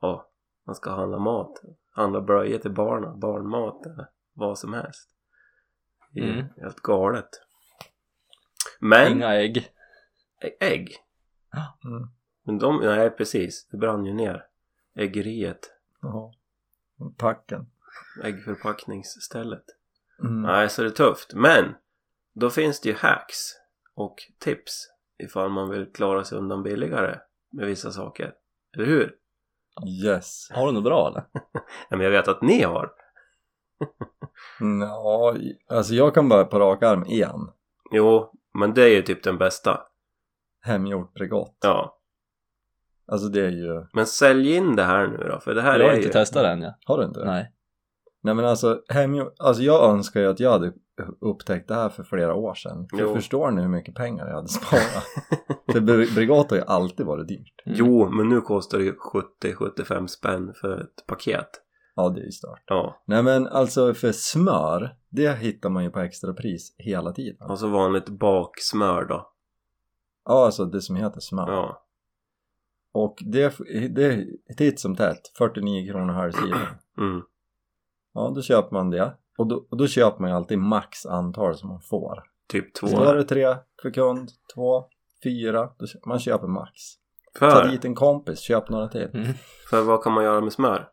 [0.00, 0.30] ja,
[0.66, 5.15] man ska handla mat, handla blöjor till barnen, barnmat eller vad som helst.
[6.24, 6.46] Mm.
[6.60, 7.28] helt galet.
[8.80, 9.70] Men Inga ägg.
[10.60, 10.96] ägg,
[11.84, 12.08] Mm.
[12.44, 14.46] men de, nej precis, det brann ju ner.
[14.94, 15.70] Äggeriet,
[16.02, 16.32] Jaha.
[17.16, 17.66] Packen.
[18.24, 19.64] äggförpackningsstället.
[20.20, 20.42] Mm.
[20.42, 21.34] Nej, så det är tufft.
[21.34, 21.74] Men
[22.32, 23.36] då finns det ju hacks
[23.94, 27.18] och tips ifall man vill klara sig undan billigare
[27.50, 28.34] med vissa saker.
[28.76, 29.14] Eller hur?
[30.04, 30.48] Yes.
[30.50, 31.24] Har du något bra eller?
[31.88, 32.92] Ja, men jag vet att ni har.
[34.60, 35.36] Mm, Ja,
[35.68, 37.48] alltså jag kan bara på rak arm en.
[37.92, 39.80] Jo, men det är ju typ den bästa.
[40.62, 41.56] Hemgjort Bregott.
[41.60, 41.98] Ja.
[43.08, 43.86] Alltså det är ju...
[43.92, 46.12] Men sälj in det här nu då, för det här jag har är inte ju...
[46.12, 46.74] testat det än ja.
[46.86, 47.24] Har du inte?
[47.24, 47.52] Nej.
[48.22, 49.34] Nej men alltså, hemgjort...
[49.38, 50.72] Alltså jag önskar ju att jag hade
[51.20, 52.88] upptäckt det här för flera år sedan.
[52.98, 55.04] För förstår ni hur mycket pengar jag hade sparat?
[55.72, 57.54] för Bre- Bregott har ju alltid varit dyrt.
[57.66, 57.78] Mm.
[57.78, 58.94] Jo, men nu kostar det ju
[59.42, 61.48] 70-75 spänn för ett paket.
[61.96, 62.62] Ja, det är ju stört.
[62.66, 67.50] Ja, Nej men alltså för smör, det hittar man ju på extrapris hela tiden.
[67.50, 69.30] och så vanligt baksmör då.
[70.24, 71.52] Ja, alltså det som heter smör.
[71.52, 71.82] Ja.
[72.92, 73.54] Och det,
[73.90, 74.04] det
[74.46, 76.56] är titt som tätt, 49 kronor halv kilo.
[76.98, 77.22] Mm.
[78.14, 79.14] Ja, då köper man det.
[79.38, 82.22] Och då, och då köper man ju alltid max antal som man får.
[82.48, 82.86] Typ två.
[82.86, 84.84] Står det tre för kund, två,
[85.24, 86.72] fyra, då köper, man köper max.
[87.38, 89.10] Ta För, dit en kompis, köp några till.
[89.14, 89.34] Mm.
[89.70, 90.88] för vad kan man göra med smör?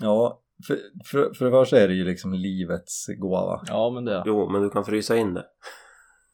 [0.00, 0.78] Ja, för,
[1.10, 3.60] för, för det första är det ju liksom livets gåva.
[3.68, 4.22] Ja men det.
[4.26, 5.44] Jo, men du kan frysa in det.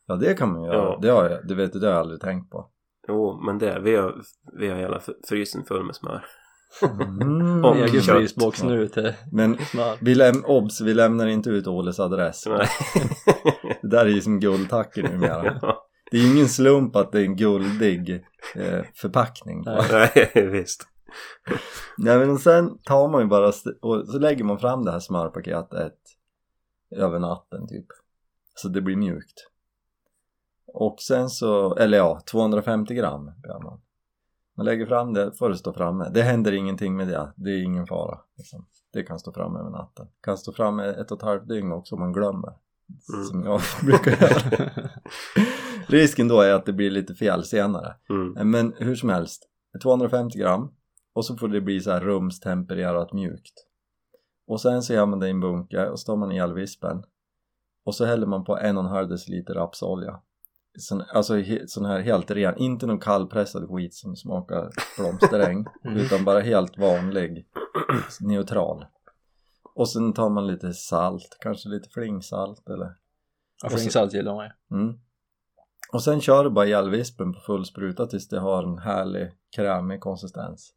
[0.06, 0.74] Ja, det kan man göra.
[0.76, 0.98] Ja.
[1.02, 2.68] Det har jag, det vet du, det har jag aldrig tänkt på.
[3.08, 4.14] Jo, men det, vi har,
[4.58, 6.24] vi har hela frysen full med smör.
[7.00, 7.64] Mm.
[7.64, 8.16] Och Egen kött.
[8.16, 9.96] frysbox nu till Men smör.
[10.00, 12.44] vi, läm- obs, vi lämnar inte ut Oles adress.
[12.46, 12.66] Nej.
[13.82, 15.58] Det där är ju som guldtacker numera.
[15.62, 18.10] Ja, Det är ju ingen slump att det är en guldig
[18.54, 19.62] eh, förpackning.
[19.66, 20.10] Nej.
[20.34, 20.86] Nej, visst.
[21.98, 25.98] Nej men sen tar man ju bara och så lägger man fram det här smörpaketet
[26.90, 27.86] över natten typ.
[28.54, 29.48] Så det blir mjukt.
[30.66, 33.80] Och sen så, eller ja, 250 gram gör man.
[34.56, 36.10] Man lägger fram det, får det stå framme.
[36.14, 38.18] Det händer ingenting med det, det är ingen fara.
[38.36, 38.66] Liksom.
[38.92, 40.06] Det kan stå framme över natten.
[40.20, 42.52] Kan stå framme ett och ett halvt dygn också om man glömmer.
[43.14, 43.24] Mm.
[43.24, 44.88] Som jag brukar göra.
[45.86, 47.94] Risken då är att det blir lite fel senare.
[48.10, 48.50] Mm.
[48.50, 49.48] Men hur som helst,
[49.82, 50.70] 250 gram
[51.12, 53.66] och så får det bli så här rumstempererat mjukt.
[54.46, 57.02] Och sen så gör man det i en bunke och så tar man i elvispen
[57.84, 60.20] och så häller man på en och en halv deciliter rapsolja.
[60.78, 65.98] Sån, alltså he, sån här helt ren, inte någon kallpressad skit som smakar blomsteräng Mm.
[65.98, 67.46] utan bara helt vanlig,
[68.20, 68.86] neutral.
[69.74, 72.94] Och sen tar man lite salt, kanske lite flingsalt eller
[73.62, 74.76] Ja, flingsalt gillar man ju.
[74.78, 74.98] Mm.
[75.92, 79.32] Och sen kör du bara i elvispen på full spruta tills det har en härlig
[79.56, 80.74] krämig konsistens.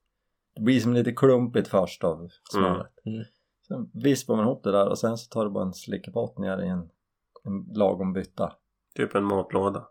[0.55, 2.93] Det blir som lite klumpigt först av smöret.
[3.05, 3.15] Mm.
[3.15, 3.27] Mm.
[3.67, 6.63] Sen vispar man ihop det där och sen så tar du bara en slickepott ner
[6.63, 6.89] i en,
[7.43, 8.53] en lagom bytta.
[8.95, 9.87] Typ en matlåda.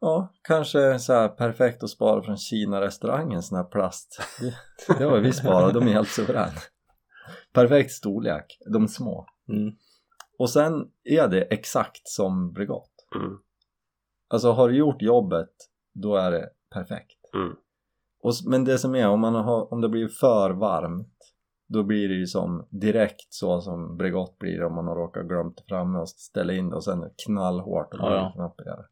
[0.00, 4.20] Ja, kanske så här perfekt att spara från Kina-restaurangen sån här plast.
[4.98, 6.60] Det, har vi sparat, de är helt suveräna.
[7.52, 9.26] Perfekt storlek, de små.
[9.48, 9.74] Mm.
[10.38, 12.92] Och sen är det exakt som Bregott.
[13.14, 13.38] Mm.
[14.28, 15.52] Alltså har du gjort jobbet,
[15.94, 17.34] då är det perfekt.
[17.34, 17.56] Mm.
[18.22, 21.08] Och, men det som är, om, man har, om det blir för varmt
[21.72, 25.64] då blir det ju som direkt så som Bregott blir om man har råkat glömt
[25.68, 28.54] framme och ställa in det och sen knallhårt och Ja, ja.
[28.58, 28.86] det.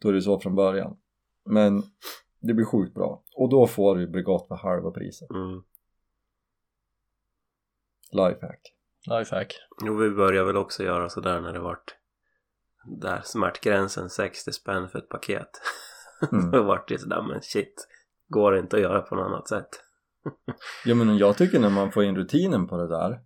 [0.00, 0.96] Då är det så från början.
[1.44, 1.82] Men
[2.40, 3.22] det blir sjukt bra.
[3.36, 5.30] Och då får du Bregott för halva priset.
[5.30, 5.62] Mm.
[8.12, 8.60] Lifehack.
[9.06, 9.54] Lifehack.
[9.84, 11.96] Jo, vi började väl också göra sådär när det vart
[12.86, 15.50] där smärtgränsen 60 spänn för ett paket.
[16.32, 16.50] Mm.
[16.50, 17.88] Då vart det sådär, men shit,
[18.30, 19.68] går det inte att göra på något annat sätt?
[20.84, 23.20] Ja men jag tycker när man får in rutinen på det där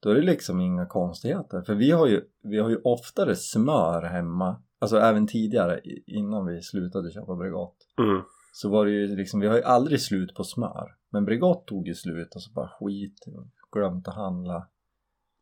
[0.00, 4.02] då är det liksom inga konstigheter för vi har ju, vi har ju oftare smör
[4.02, 8.22] hemma alltså även tidigare innan vi slutade köpa Bregott Mm.
[8.52, 11.86] så var det ju liksom, vi har ju aldrig slut på smör men Bregott tog
[11.88, 13.24] ju slut och så bara skit
[13.72, 14.68] glömt att handla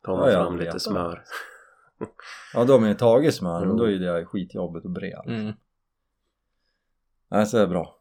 [0.07, 0.81] man ja, fram vet lite jag.
[0.81, 1.23] smör.
[2.53, 3.77] ja då har man ju tagit smör men Mm.
[3.77, 5.53] då är ju det skitjobbigt och bred Mm.
[7.31, 7.98] nej så är det bra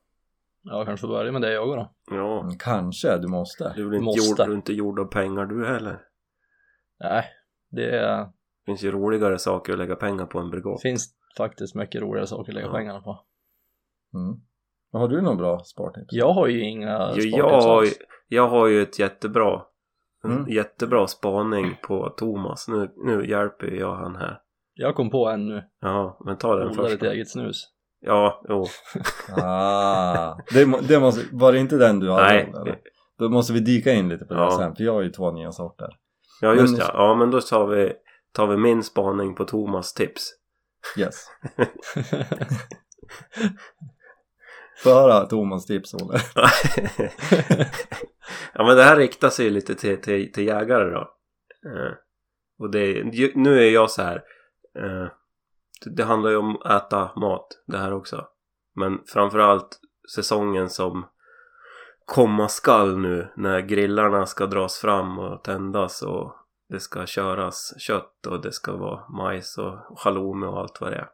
[0.70, 1.92] Ja, kanske får börja med det jag då.
[2.11, 4.28] Ja, Men kanske, du måste du är väl inte Måste.
[4.42, 6.00] gjord, du är inte gjord av pengar du heller.
[7.00, 7.24] Nej,
[7.70, 8.26] det är,
[8.66, 10.83] finns ju roligare saker att lägga pengar på än Bregott.
[10.83, 12.72] finns faktiskt mycket roligare saker att lägga Ja.
[12.72, 13.11] pengarna på.
[14.14, 14.40] mm.
[14.92, 16.07] Men har du några bra spartips?
[16.12, 17.98] Jag har ju inga Jo, spartips jag, har ju, alls.
[18.28, 19.62] jag har ju ett jättebra
[20.24, 20.48] en Mm.
[20.52, 22.68] jättebra spaning på Thomas.
[22.68, 24.40] Nu, nu hjälper ju jag han här.
[24.74, 25.62] Jag kom på en nu.
[25.81, 26.94] Ja, men ta den Odlar först.
[26.94, 27.07] ett då.
[27.07, 27.64] eget snus.
[28.00, 28.66] Ja, jo.
[29.42, 32.22] Ah, det, det måste, var det inte den du hade?
[32.24, 32.52] Nej.
[32.62, 32.78] eller?
[33.18, 34.58] Då måste vi dyka in lite på det Ja.
[34.58, 35.88] sen, för jag har ju två nya sorter.
[36.40, 36.90] Ja, just Men- ja.
[36.94, 37.92] Ja, men då tar vi,
[38.32, 40.22] tar vi min spaning på Thomas tips.
[40.98, 41.26] Yes.
[44.84, 46.18] Få höra Thomas tips, Olle.
[48.54, 51.00] ja, men det här riktar sig ju lite till, till, till jägare då.
[51.66, 51.92] Eh,
[52.58, 54.22] och det, nu är jag så här.
[55.84, 58.28] Det, det handlar ju om att äta mat det här också.
[58.74, 59.80] Men framförallt
[60.14, 61.06] säsongen som
[62.04, 66.34] komma skall nu när grillarna ska dras fram och tändas och
[66.68, 70.96] det ska köras kött och det ska vara majs och halloumi och allt vad det
[70.96, 71.10] är.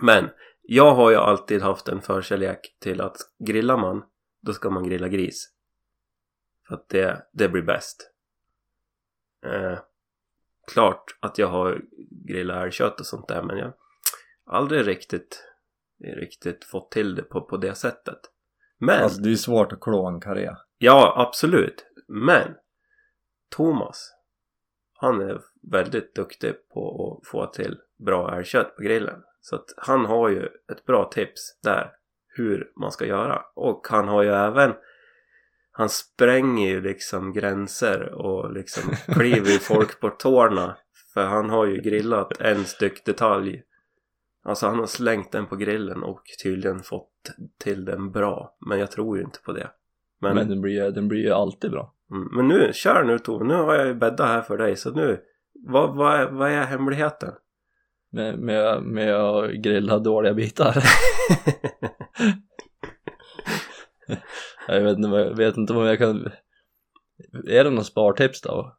[0.00, 0.30] Men
[0.62, 4.02] jag har ju alltid haft en förkärlek till att grillar man
[4.40, 5.48] då ska man grilla gris.
[6.68, 8.10] För att det, det blir bäst.
[9.44, 9.78] Eh,
[10.68, 11.80] klart att jag har
[12.26, 13.72] grillat älgkött och sånt där men jag
[14.46, 15.44] har aldrig riktigt,
[16.04, 18.18] riktigt fått till det på, på det sättet.
[18.78, 20.50] Men, Alltså det är svårt att klå en karré.
[20.78, 21.86] ja absolut.
[22.08, 22.54] Men
[23.56, 24.14] Thomas,
[24.92, 25.40] han är
[25.72, 29.22] väldigt duktig på att få till bra älgkött på grillen.
[29.40, 31.92] Så att han har ju ett bra tips där
[32.28, 33.42] hur man ska göra.
[33.54, 34.74] Och han har ju även
[35.78, 38.82] han spränger ju liksom gränser och liksom
[39.14, 40.76] kliver ju folk på tårna.
[41.14, 43.62] För han har ju grillat en styck detalj.
[44.44, 47.10] Alltså han har slängt den på grillen och tydligen fått
[47.64, 48.56] till den bra.
[48.66, 49.70] Men jag tror ju inte på det.
[50.20, 51.94] Men, Men, den, blir, ju- den blir ju alltid bra.
[52.10, 53.44] mm, men nu, kör nu Tove.
[53.44, 54.76] Nu har jag ju bäddat här för dig.
[54.76, 55.20] Så nu,
[55.66, 57.32] vad, vad, är, vad är hemligheten?
[58.12, 60.76] Med, med, med att grilla dåliga bitar.
[64.68, 66.30] jag vet inte, jag vet inte om jag kan...
[67.48, 68.76] Är det någon spartips då?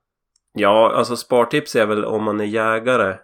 [0.54, 3.18] Ja, alltså spartips är väl om man är jägare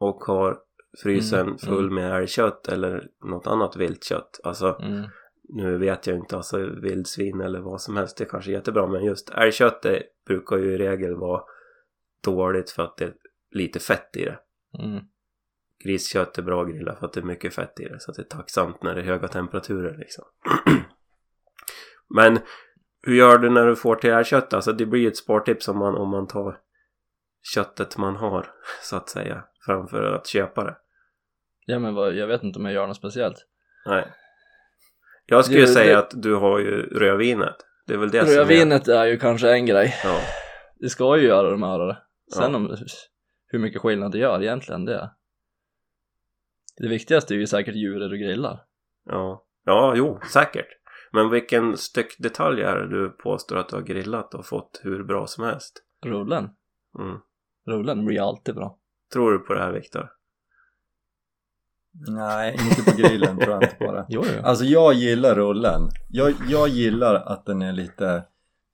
[0.00, 0.58] och har
[1.02, 4.40] frysen Mm, full med älgkött eller något annat viltkött.
[4.44, 5.10] Alltså Mm.
[5.48, 9.04] nu vet jag inte, alltså vildsvin eller vad som helst, det kanske är jättebra men
[9.04, 11.42] just älgkött det brukar ju i regel vara
[12.24, 13.14] dåligt för att det är
[13.50, 14.38] lite fett i det.
[14.78, 15.04] Mm.
[15.84, 18.16] Griskött är bra att grilla för att det är mycket fett i det så att
[18.16, 20.24] det är tacksamt när det är höga temperaturer liksom.
[22.14, 22.38] men
[23.02, 24.54] hur gör du när du får till älgkött?
[24.54, 26.58] Alltså det blir ju ett spartips om man, om man tar
[27.54, 28.46] köttet man har
[28.82, 30.76] så att säga framför att köpa det.
[31.66, 33.46] Ja men vad, jag vet inte om jag gör något speciellt.
[33.86, 34.06] Nej.
[35.26, 37.56] Jag skulle Det- säga det- att du har ju rödvinet.
[37.86, 38.36] Det är väl det.
[38.38, 39.94] Rödvinet är ju kanske en grej.
[40.04, 40.20] Ja.
[40.76, 42.02] Det ska ju göra de här.
[42.34, 42.56] Sen Ja.
[42.56, 42.76] om
[43.46, 45.10] hur mycket skillnad det gör egentligen det.
[46.76, 48.60] Det viktigaste är ju säkert djuret du grillar.
[49.04, 49.44] Ja.
[49.64, 50.66] Ja, jo, säkert.
[51.12, 55.26] Men vilken styckdetalj är det du påstår att du har grillat och fått hur bra
[55.26, 55.82] som helst?
[56.06, 56.44] Rullen.
[56.98, 57.18] Mm.
[57.66, 58.78] Rullen blir alltid bra.
[59.12, 60.10] Tror du på det här Viktor?
[62.08, 64.06] Nej, inte på grillen tror jag inte på det.
[64.08, 64.42] Jo, jo.
[64.44, 65.88] Alltså jag gillar rullen.
[66.08, 68.24] Jag, jag gillar att den är lite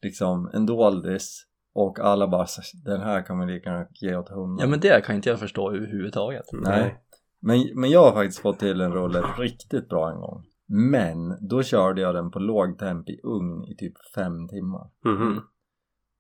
[0.03, 4.29] liksom en doldis och alla bara "Så- den här kan man lika gärna ge åt
[4.29, 4.59] hunden.
[4.61, 6.45] Ja men det kan inte jag förstå överhuvudtaget.
[6.53, 7.03] Nej.
[7.41, 10.45] Men, men jag har faktiskt fått till en rulle riktigt bra en gång.
[10.67, 14.91] Men då körde jag den på låg temp i ugn i typ fem timmar.
[15.05, 15.41] Mhm.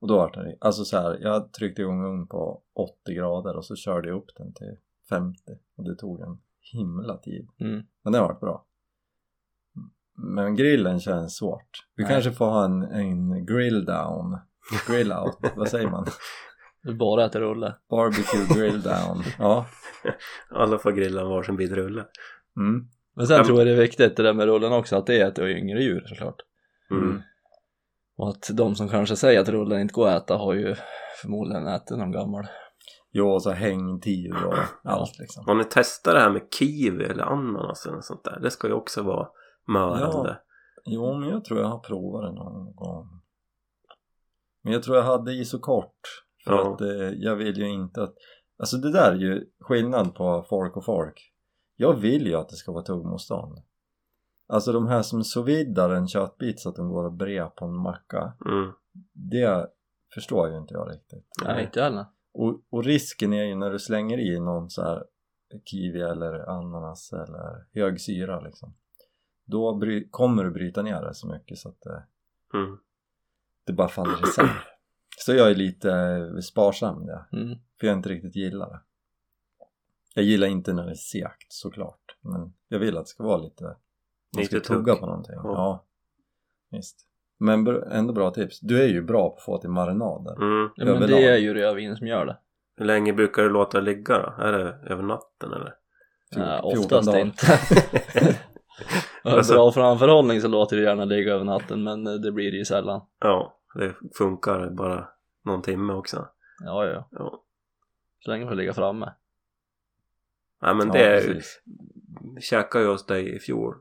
[0.00, 3.64] Och då var det alltså så här, jag tryckte igång ugn på 80 grader och
[3.64, 4.76] så körde jag upp den till
[5.08, 5.38] 50
[5.76, 6.38] och det tog en
[6.72, 7.48] himla tid.
[7.60, 7.82] Mm.
[8.02, 8.66] Men det har varit bra.
[10.14, 11.70] Men grillen känns svårt.
[11.96, 12.12] Vi Nej.
[12.12, 14.38] kanske får ha en, en grill down,
[14.88, 16.06] grill out, vad säger man?
[16.98, 17.74] Bara äter rulle.
[17.90, 19.22] Barbecue grill down.
[19.38, 19.66] Ja.
[20.50, 22.04] Alla får grilla varsin bit rulle.
[22.56, 22.88] Mm.
[23.16, 25.20] Men sen Ja, tror jag det är viktigt det där med rullen också att det
[25.20, 26.36] är ett yngre djur såklart.
[26.90, 27.22] Mm.
[28.16, 30.74] Och att de som kanske säger att rullen inte går att äta har ju
[31.22, 32.46] förmodligen ätit någon gammal.
[33.12, 35.44] Jo, och så hängtid och allt liksom.
[35.46, 38.40] Har ni testat det här med kiwi eller ananas eller sånt där?
[38.40, 39.28] Det ska ju också vara
[39.68, 40.38] mörande.
[40.84, 43.08] Jo, men jag tror jag har provat det någon gång.
[44.62, 46.00] Men jag tror jag hade isokort.
[46.44, 46.72] För Ja.
[46.74, 48.14] att eh, jag vill ju inte att...
[48.58, 51.32] Alltså det där är ju skillnad på folk och folk.
[51.76, 53.62] Jag vill ju att det ska vara tuggmotstånd.
[54.48, 57.76] Alltså de här som sovidar en köttbit så att de går och brer på en
[57.76, 58.32] macka.
[58.46, 58.72] Mm.
[59.12, 59.66] Det
[60.14, 61.26] förstår ju inte jag riktigt.
[61.44, 62.04] Nej, inte heller.
[62.32, 65.04] Och, och risken är ju när du slänger i någon så här
[65.64, 68.74] kiwi eller ananas eller hög syra liksom.
[69.44, 72.02] Då bry, kommer du bryta ner det så mycket så att det,
[72.54, 72.78] Mm.
[73.66, 74.50] det bara faller isär.
[75.18, 77.58] Så jag är lite sparsam med det, Mm.
[77.80, 78.80] för jag inte riktigt gillar det.
[80.16, 83.36] Jag gillar inte när det är segt såklart, men jag vill att det ska vara
[83.36, 85.00] lite, man ska Lite tugga tugg.
[85.00, 85.34] på någonting.
[85.34, 85.42] Ja.
[85.44, 85.84] Ja,
[86.70, 86.96] visst.
[87.38, 88.60] Men ändå bra tips.
[88.60, 90.36] Du är ju bra på att få till marinader.
[90.36, 90.70] Mm.
[90.76, 92.38] Ja, men det är ju rödvin som gör det.
[92.76, 94.42] Hur länge brukar du låta ligga då?
[94.42, 95.74] Är det över natten eller?
[96.36, 97.20] Nej, 14 oftast dagar.
[97.20, 97.46] inte.
[99.22, 102.32] Har du Alltså- bra framförhållning så låter det gärna ligga över natten men eh, det
[102.32, 103.00] blir det ju sällan.
[103.20, 105.08] Ja, det funkar bara
[105.44, 106.28] någon timme också.
[106.64, 107.08] Ja, ja.
[107.10, 107.42] Ja.
[108.24, 109.12] Så länge får ligga framme.
[110.62, 111.42] Nej men Ja, det är
[112.40, 113.74] käkade ju hos dig i fjol.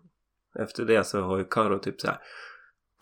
[0.60, 2.18] Efter det så har ju Karo typ så här.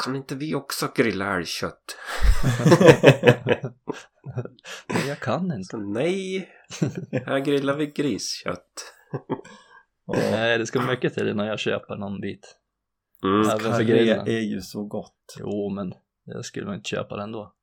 [0.03, 1.97] Kan inte vi också grilla älgkött?
[4.87, 5.63] Nej, jag kan inte.
[5.63, 6.49] så, nej,
[7.25, 8.93] här grillar vi griskött.
[10.05, 10.13] Ja.
[10.31, 12.57] Nej, det ska mycket till innan jag köper någon bit.
[13.23, 13.49] Mm.
[13.49, 14.27] Även för grillen.
[14.27, 15.35] är ju så gott.
[15.39, 17.53] Jo, men jag skulle nog inte köpa den då.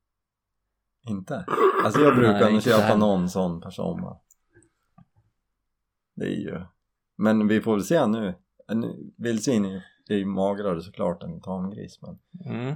[1.09, 1.45] Inte?
[1.83, 4.17] Alltså jag brukar Nej, inte köpa någon sån per sommar.
[6.21, 6.61] Det är ju...
[7.17, 8.33] Men vi får väl se nu.
[8.67, 9.65] En vildsvin
[10.09, 12.19] är ju magrare såklart än tamgris men
[12.53, 12.75] Mm.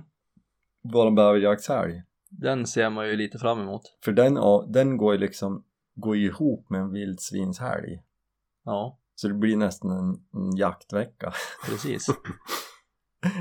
[0.94, 2.02] våran bäverjaktshelg.
[2.30, 3.82] Den ser man ju lite fram emot.
[4.04, 5.64] För den, ja, den går ju liksom
[5.96, 8.02] går ju ihop med en vildsvinshelg.
[8.64, 11.34] Ja, Så det blir nästan en, en jaktvecka.
[11.66, 12.08] precis.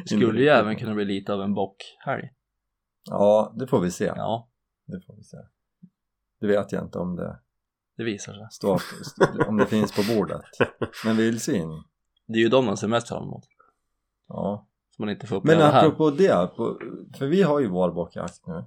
[0.05, 2.33] Det skulle ju även kunna bli lite av en bockhelg.
[3.11, 4.05] Ja, det får vi se.
[4.05, 4.49] Ja,
[4.87, 5.37] Det får vi se.
[6.41, 7.41] Det vet jag inte om det
[7.97, 8.47] det visar sig.
[8.51, 8.83] står,
[9.49, 10.43] om det finns på bordet.
[11.05, 11.83] Men vildsvin,
[12.27, 13.45] Det är ju de man ser mest fram emot.
[14.29, 14.67] ja.
[14.97, 15.87] Så man inte får Men uppleva det här.
[15.87, 16.51] apropå det,
[17.19, 18.65] för vi har ju vår bockjakt nu.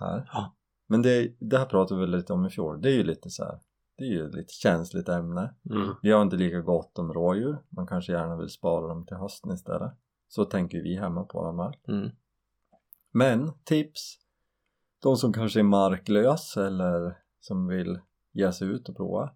[0.00, 0.30] Här.
[0.32, 0.56] Ja.
[0.86, 2.80] Men det, det här pratade vi lite om i fjol.
[2.80, 3.60] Det är ju lite så här.
[3.98, 5.54] Det är ju lite känsligt ämne.
[5.70, 5.94] Mm.
[6.02, 7.58] Vi har inte lika gott om rådjur.
[7.68, 9.92] Man kanske gärna vill spara dem till hösten istället.
[10.28, 11.84] Så tänker vi hemma på vår mark.
[11.88, 12.10] Mm.
[13.12, 14.18] Men tips!
[15.02, 18.00] De som kanske är marklös eller som vill
[18.32, 19.30] ge sig ut och prova.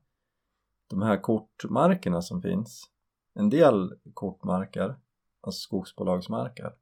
[0.89, 2.91] De här kortmarkerna som finns.
[3.35, 4.97] En del kortmarker,
[5.41, 6.75] alltså skogsbolagsmarker.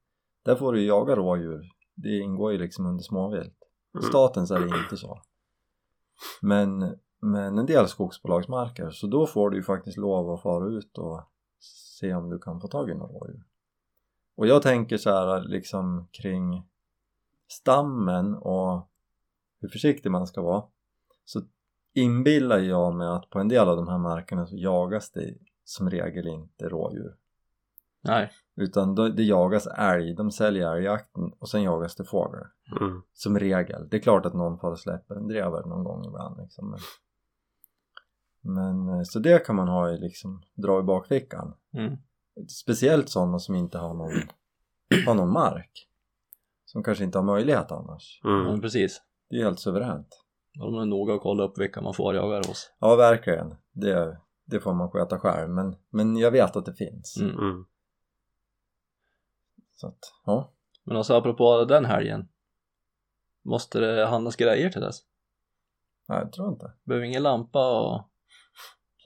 [0.44, 1.70] Där får du jaga rådjur.
[1.94, 3.56] Det ingår ju liksom under småvilt.
[3.94, 4.02] Mm.
[4.02, 5.22] Statens är det inte så.
[6.42, 10.98] Men, men en del skogsbolagsmarker, så då får du ju faktiskt lov att fara ut
[10.98, 11.22] och
[11.98, 13.44] se om du kan få tag i några rådjur.
[14.36, 16.68] Och jag tänker så här liksom kring
[17.48, 18.88] stammen och
[19.60, 20.64] hur försiktig man ska vara
[21.28, 21.40] så
[21.94, 25.90] inbillar jag mig att på en del av de här markerna så jagas det som
[25.90, 27.16] regel inte rådjur
[28.02, 28.30] Nej.
[28.56, 32.44] utan då- det jagas älg, de säljer älgjakten och sen jagas det fågel
[32.80, 33.02] Mm.
[33.12, 33.88] som regel.
[33.90, 36.70] Det är klart att någon får släpper en drever någon gång ibland liksom.
[36.70, 36.80] Men,
[38.54, 41.54] men eh, så det kan man ha i liksom, dra i bakfickan.
[41.72, 41.96] Mm.
[42.48, 44.12] Speciellt sådana som inte har någon,
[45.06, 45.88] har någon mark.
[46.64, 48.20] Som kanske inte har möjlighet annars.
[48.24, 48.60] Mm.
[48.60, 49.02] precis.
[49.30, 50.24] Det är helt suveränt.
[50.58, 52.72] De är noga och kolla upp vilka man får jaga hos.
[52.78, 53.54] Ja, verkligen.
[53.72, 55.50] Det, det får man sköta själv.
[55.50, 57.16] Men, men jag vet att det finns.
[57.20, 57.38] Mm.
[57.38, 57.64] Mm.
[59.76, 60.52] Så att, ja.
[60.84, 62.28] Men alltså apropå den helgen.
[63.42, 65.00] Måste det handlas grejer till dess?
[66.08, 66.72] Nej, jag tror inte.
[66.84, 68.08] Behöver ingen lampa och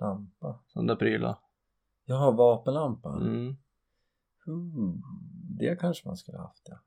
[0.00, 0.60] Lampa.
[0.66, 1.38] sån där prylar.
[2.04, 3.08] Jag har vapenlampa.
[3.08, 3.56] Mm.
[4.46, 5.02] Hmm,
[5.58, 6.78] det kanske man skulle haft ja.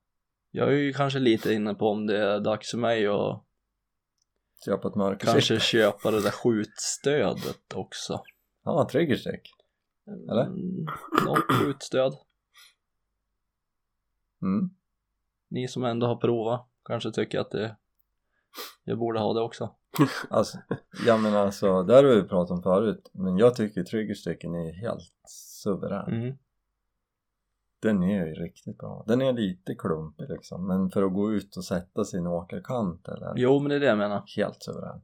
[0.52, 3.44] Jag är ju kanske lite inne på om det är dags för mig att
[4.66, 5.32] Köpa ett mörkersikte.
[5.32, 8.24] kanske köpa det där skjutstödet också.
[8.64, 9.52] Ja, triggerstick.
[10.30, 10.46] Eller?
[10.46, 10.86] Mm,
[11.26, 12.14] något skjutstöd.
[14.42, 14.70] Mm.
[15.48, 17.76] Ni som ändå har provat kanske tycker att det
[18.84, 19.76] jag borde ha det också.
[20.30, 20.58] Alltså,
[21.06, 23.10] ja men alltså, där har vi pratat om förut.
[23.14, 25.14] Men jag tycker triggersticken är helt
[25.64, 26.14] suverän.
[26.14, 26.38] Mm.
[27.86, 29.04] Den är ju riktigt bra.
[29.08, 30.68] Den är lite klumpig liksom.
[30.68, 33.86] Men för att gå ut och sätta sin åkerkant eller Jo men det är det
[33.86, 34.24] jag menar.
[34.38, 35.02] helt suverän.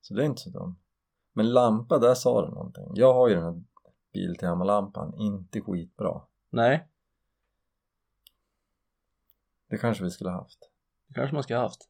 [0.00, 0.76] Så det är inte så dumt.
[1.32, 2.90] Men lampa, där sa du någonting.
[2.94, 3.62] Jag har ju den här
[4.12, 6.22] Biltema-lampan, inte skitbra.
[6.50, 6.88] Nej,
[9.68, 10.70] Det kanske vi skulle haft.
[11.08, 11.88] det kanske man ska ha haft.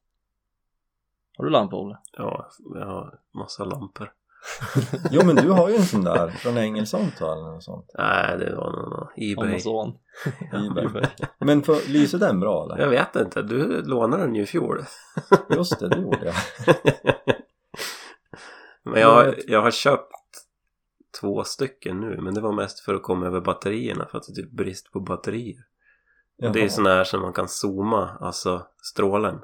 [1.36, 1.98] Har du lampa Olle?
[2.12, 4.14] Ja, jag har massa lampor.
[5.10, 7.90] Jo men du har ju en sån där från Engelsson eller något sånt.
[7.98, 9.48] Nej, det var någon Ebay.
[9.50, 9.94] Amazon.
[10.52, 11.04] Ebay.
[11.38, 12.78] Men för, lyser den bra eller?
[12.82, 14.84] Jag vet inte, du lånade den ju i fjol.
[15.56, 16.34] Just det, det gjorde jag.
[18.84, 20.12] Men jag, har- jag har köpt
[21.20, 24.32] två stycken nu, men det var mest för att komma över batterierna för att det
[24.32, 25.58] är typ brist på batterier.
[26.42, 26.70] Och Det är Jaha.
[26.70, 29.38] såna här som man kan zooma, alltså strålen.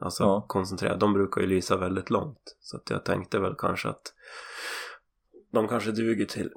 [0.00, 0.44] Alltså Ja.
[0.48, 0.96] koncentrera.
[0.96, 2.56] De brukar ju lysa väldigt långt.
[2.60, 4.02] Så att jag tänkte väl kanske att
[5.52, 6.50] de kanske duger till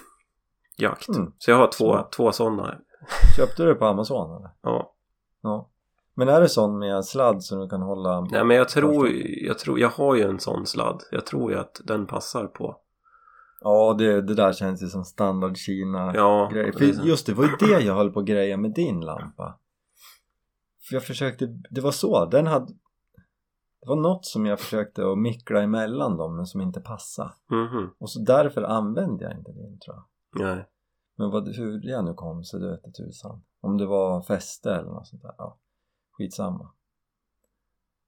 [0.76, 1.08] jakt.
[1.08, 1.32] Mm.
[1.38, 2.74] Så jag har två, två sådana.
[3.36, 4.50] Köpte du det på Amazon eller?
[4.62, 4.92] Ja.
[5.42, 5.68] Ja.
[6.14, 8.20] Men är det sån med sladd som du kan hålla?
[8.20, 11.02] Nej men jag tror, jag tror, jag har ju en sån sladd.
[11.10, 12.76] Jag tror ju att den passar på.
[13.60, 16.72] Ja, det, det där känns ju som standard Kina Ja, grej.
[16.72, 19.58] För just det, var ju det jag höll på att greja med din lampa.
[20.88, 22.66] För jag försökte, det var så, den hade
[23.80, 27.30] det var något som jag försökte att mickla emellan dem men som inte passade.
[27.50, 27.90] Mhm.
[27.98, 30.46] Och så därför använde jag inte din tror jag.
[30.46, 30.64] Nej.
[31.16, 33.42] Men vad, hur det nu kom så det vete tusan.
[33.60, 35.34] Om det var fäste eller något sånt där.
[35.38, 35.58] Ja,
[36.12, 36.70] skitsamma.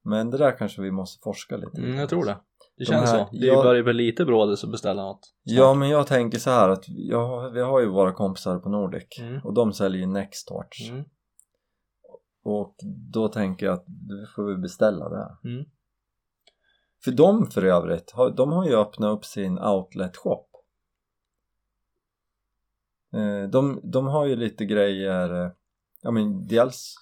[0.03, 1.77] Men det där kanske vi måste forska lite.
[1.81, 2.31] Mm, jag tror det.
[2.77, 3.29] Det De känns här- så.
[3.31, 5.33] Det jag- börjar bli lite brådis att beställa något.
[5.43, 9.19] Ja men jag tänker så här att jag, vi har ju våra kompisar på Nordic
[9.19, 9.41] Mm.
[9.43, 11.05] och de säljer ju Nextorch Mm.
[12.51, 12.75] Och
[13.11, 15.49] då tänker jag att då får vi beställa det.
[15.49, 15.65] Mm.
[17.03, 20.45] För de för övrigt, de har ju öppnat upp sin outlet shop.
[23.13, 25.51] Eh, De, de har ju lite grejer, eh,
[26.01, 26.95] ja men dels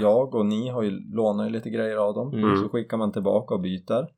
[0.00, 2.56] jag och ni har ju lånat ju lite grejer av dem Mm.
[2.56, 4.08] så skickar man tillbaka och byter.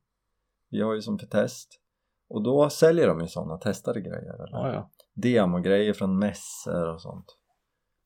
[0.70, 1.80] Vi har ju som för test.
[2.28, 4.34] Och då säljer de ju sådana testade grejer.
[4.34, 4.48] Eller?
[4.50, 4.90] Ja, ja.
[5.14, 7.36] demogrejer från mässor och sånt.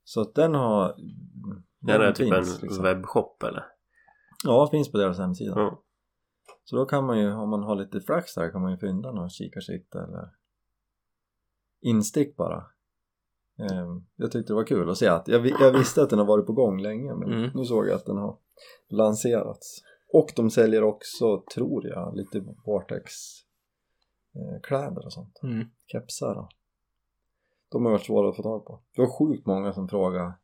[0.04, 0.94] Så att den har...
[1.86, 2.84] Den är den typ finns, en liksom.
[2.84, 3.66] webbshop eller?
[4.44, 5.52] Ja, finns på deras hemsida.
[5.56, 5.82] Ja.
[6.64, 9.12] Så då kan man ju, om man har lite flax där kan man ju fynda
[9.12, 10.30] några kikarsikte eller
[11.80, 12.64] instick bara.
[13.58, 16.26] Ehm, Jag tyckte det var kul att se att, jag, jag visste att den har
[16.26, 17.50] varit på gång länge men Mm.
[17.54, 18.38] nu såg jag att den har
[18.88, 19.82] lanserats.
[20.12, 23.12] Och de säljer också, tror jag, lite Vortex
[24.70, 25.40] eh, och sånt.
[25.42, 25.66] Mm.
[25.86, 26.48] kepsar då.
[27.70, 28.80] De har varit svåra att få tag på.
[28.94, 30.34] Det var sjukt många som frågade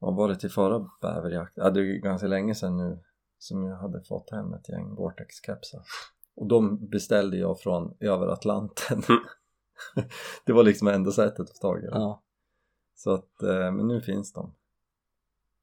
[0.00, 1.52] vad var det till förra bäverjakt?
[1.54, 2.98] Ja, det är ganska länge sedan nu
[3.38, 5.82] som jag hade fått hem ett gäng Vortex-kepsar.
[6.36, 9.02] Och de beställde jag från över Atlanten.
[9.08, 9.22] Mm.
[10.44, 12.00] det var liksom enda sättet att få tag i dem.
[12.00, 12.22] ja.
[12.94, 14.54] Så att, eh, men nu finns de.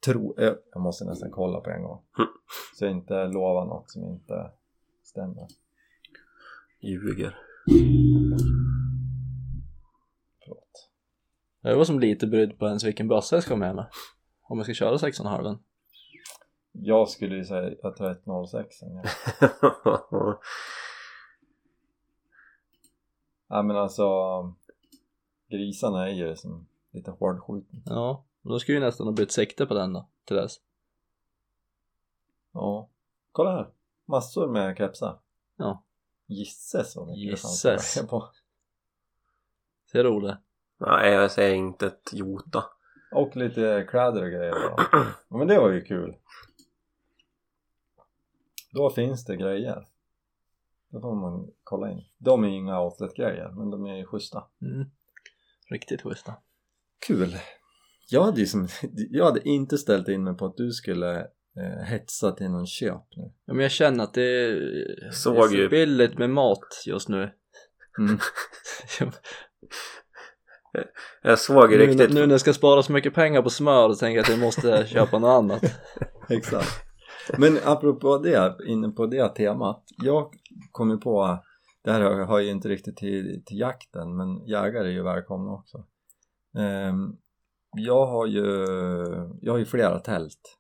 [0.05, 2.03] Tro, eh, jag måste nästan kolla på en gång.
[2.17, 2.29] Mm.
[2.75, 4.51] Så jag inte lovar något som inte
[5.03, 5.47] stämmer.
[6.81, 7.39] Ljuger.
[10.43, 10.89] Förlåt.
[11.61, 13.85] Jag var som lite brydd på ens vilken bössa jag ska med mig.
[14.49, 15.57] Om jag ska köra 6,5
[16.71, 19.03] Jag skulle ju säga att 3106 ja.
[23.47, 24.07] Ja men alltså
[25.49, 27.81] Grisarna är ju som lite hårdskjuten.
[27.85, 30.57] Ja, men då skulle ju nästan ha bytt sikte på den då, till dess.
[32.51, 32.89] Ja.
[33.31, 33.69] Kolla här.
[34.05, 35.19] Massor med kepsar.
[35.55, 35.83] Ja.
[36.25, 38.29] Gisses vad mycket det fanns på.
[39.91, 40.37] Ser du Olle?
[40.77, 42.63] Nej, jag säger inte ett jota.
[43.11, 44.75] Och lite kläder och grejer då.
[45.29, 46.15] Ja, men det var ju kul.
[48.71, 49.85] Då finns det grejer.
[50.89, 52.03] Då får man kolla in.
[52.17, 54.43] De är inga outlet-grejer, men de är schyssta.
[54.61, 54.89] Mm.
[55.69, 56.33] Riktigt schyssta.
[57.07, 57.37] Kul!
[58.09, 58.67] Jag hade, ju som,
[59.09, 61.19] jag hade inte ställt in mig på att du skulle
[61.57, 63.31] eh, hetsa till någon köp nu.
[63.45, 66.83] Ja, men jag känner att det är, Såg det är så ju- billigt med mat
[66.85, 67.33] just nu.
[67.99, 68.17] Mm.
[71.21, 72.13] Jag såg nu, riktigt...
[72.13, 74.39] nu när jag ska spara så mycket pengar på smör så tänker jag att jag
[74.39, 75.63] måste köpa något annat.
[76.29, 76.83] Exakt.
[77.37, 79.83] Men apropå det, inne på det temat.
[80.03, 80.33] Jag
[80.71, 81.43] kom ju på,
[81.83, 85.85] det här hör ju inte riktigt till, till jakten men jägare är ju välkomna också.
[86.57, 87.15] Ehm,
[87.71, 88.45] jag har ju,
[89.41, 90.57] jag har ju flera tält.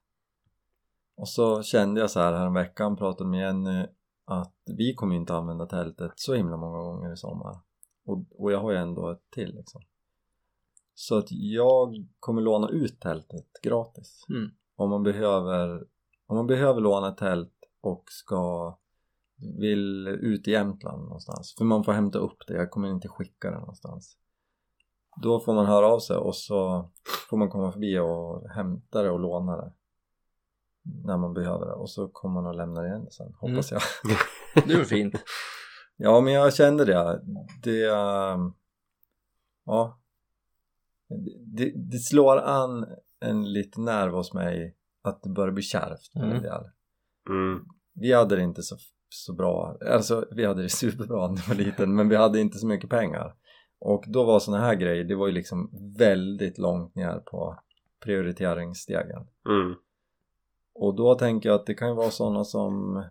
[1.17, 3.85] Och så kände jag så här här veckan pratade med Jenny
[4.25, 7.55] att vi kommer inte använda tältet så himla många gånger i sommar.
[8.05, 9.81] Och, och jag har ju ändå ett till liksom.
[10.99, 14.25] Så att jag kommer låna ut tältet gratis.
[14.29, 14.49] Mm.
[14.75, 15.87] om man behöver
[16.27, 18.77] om man behöver låna ett tält och ska
[19.59, 21.55] vill ut i Jämtland någonstans.
[21.57, 24.17] För man får hämta upp det, jag kommer inte skicka det någonstans.
[25.21, 26.89] Då får man höra av sig och så
[27.29, 29.73] får man komma förbi och hämta det och låna det.
[30.81, 31.73] När man behöver det.
[31.73, 33.81] Och så kommer man och lämnar igen det sen hoppas jag.
[34.67, 35.15] Det är fint.
[35.97, 37.21] ja men jag kände det.
[37.63, 37.79] Det
[39.65, 39.99] ja
[41.57, 42.85] det, det slår an
[43.19, 46.41] en liten nerv hos mig att det börjar bli kärvt med Mm.
[46.43, 46.71] det
[47.29, 47.65] Mm.
[47.93, 48.75] vi hade det inte så,
[49.09, 52.57] så bra, alltså vi hade det superbra när jag var liten men vi hade inte
[52.57, 53.35] så mycket pengar
[53.79, 57.59] och då var såna här grejer, det var ju liksom väldigt långt ner på
[58.03, 59.75] prioriteringsstegen Mm.
[60.75, 63.03] och då tänker jag att det kan ju vara sådana som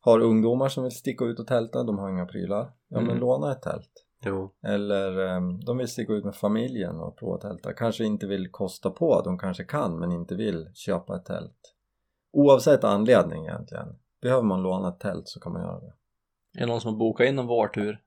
[0.00, 3.20] har ungdomar som vill sticka ut och tälta, de har inga prylar ja men Mm.
[3.20, 4.54] låna ett tält Jo.
[4.66, 8.90] eller em, de vill sticka ut med familjen och prova tälta kanske inte vill kosta
[8.90, 11.74] på, de kanske kan men inte vill köpa ett tält
[12.32, 13.88] oavsett anledning egentligen
[14.22, 15.92] behöver man låna ett tält så kan man göra det
[16.56, 17.98] Är det någon som har bokat in en vårtur?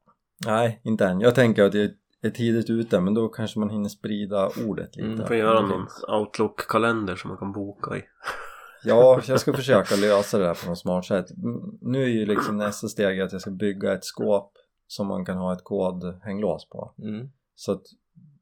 [0.46, 1.90] nej inte än, jag tänker att jag
[2.22, 5.88] är tidigt ute men då kanske man hinner sprida ordet lite Mm, får göra någon.
[6.08, 8.02] Outlook-kalender som man kan boka i.
[8.84, 12.26] ja, jag ska försöka lösa det där på något smart sätt Mm, nu är ju
[12.26, 14.52] liksom nästa steg att jag ska bygga ett skåp
[14.96, 17.32] som man kan ha ett kodhänglås på Mm.
[17.56, 17.84] Så att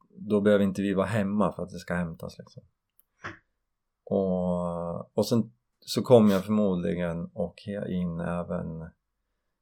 [0.10, 2.64] då behöver inte vi vara hemma för att det ska hämtas liksom.
[4.04, 7.56] Och, och sen så kommer jag förmodligen och
[7.90, 8.80] in även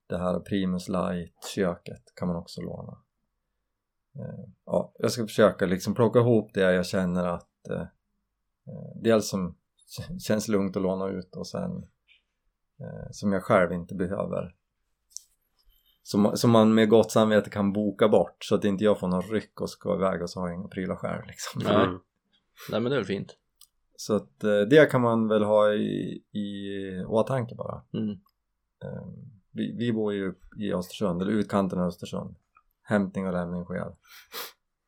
[0.08, 2.98] det här Primus Light köket kan man också låna.
[4.16, 7.82] Eh, Ja, jag ska försöka liksom plocka ihop det jag känner att eh,
[8.68, 9.56] eh, dels som
[10.20, 11.86] känns lugnt att låna ut och sen
[12.80, 14.56] eh, som jag själv inte behöver
[16.04, 19.22] som, som man med gott samvete kan boka bort så att inte jag får någon
[19.22, 21.62] ryck och ska iväg och så har jag inga prylar själv liksom.
[21.66, 21.76] Nej.
[21.76, 22.00] Mm.
[22.72, 23.38] Nej men det är väl fint.
[23.95, 27.84] Så att eh, det kan man väl ha i, i åtanke bara.
[27.93, 28.10] Mm.
[28.84, 29.08] Eh,
[29.52, 32.36] vi, vi bor ju i Östersund, eller utkanten av Östersund.
[32.84, 33.95] Hämtning och lämning sker,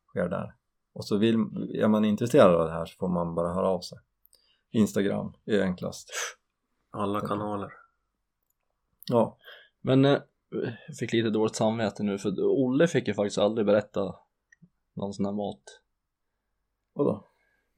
[0.08, 0.56] sker där.
[0.94, 1.36] Och så vill,
[1.74, 3.98] är man intresserad av det här så får man bara höra av sig.
[4.72, 6.10] Instagram är enklast.
[6.92, 7.74] Alla kanaler.
[9.10, 9.38] Ja,
[9.82, 10.20] Men eh,
[11.00, 14.16] fick lite dåligt samvete nu för Olle fick ju faktiskt aldrig berätta
[14.96, 15.62] någon sån här mat
[16.94, 17.28] vadå?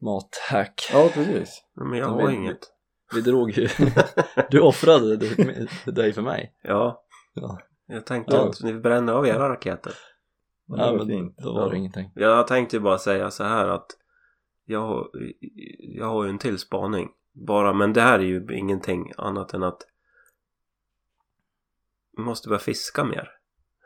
[0.01, 0.81] mathack.
[0.93, 1.63] Ja, precis.
[1.75, 2.69] Men jag Ja, har vi- inget.
[3.15, 3.67] Vi drog ju,
[4.51, 6.53] du offrade dig- dig för mig.
[6.63, 7.03] Ja.
[7.33, 7.59] Ja.
[7.85, 8.49] Jag tänkte Ja.
[8.49, 9.93] att ni bränner av era raketer.
[10.67, 11.37] Men det Ja, var men fint.
[11.37, 12.11] då var det ingenting.
[12.15, 13.85] Jag tänkte ju bara säga så här att
[14.65, 15.07] jag har,
[15.79, 17.09] jag har ju en till spaning.
[17.33, 19.81] Bara, men det här är ju ingenting annat än att
[22.17, 23.29] måste börja fiska mer.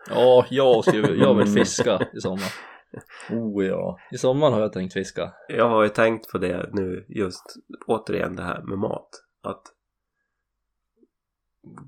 [0.10, 2.54] Ja, jag, ska, ju- jag vill fiska i sommar.
[3.32, 4.00] Oh ja.
[4.12, 5.34] I sommar har jag tänkt fiska.
[5.50, 7.44] Jag har ju tänkt på det nu just
[7.88, 9.10] återigen det här med mat.
[9.44, 9.62] Att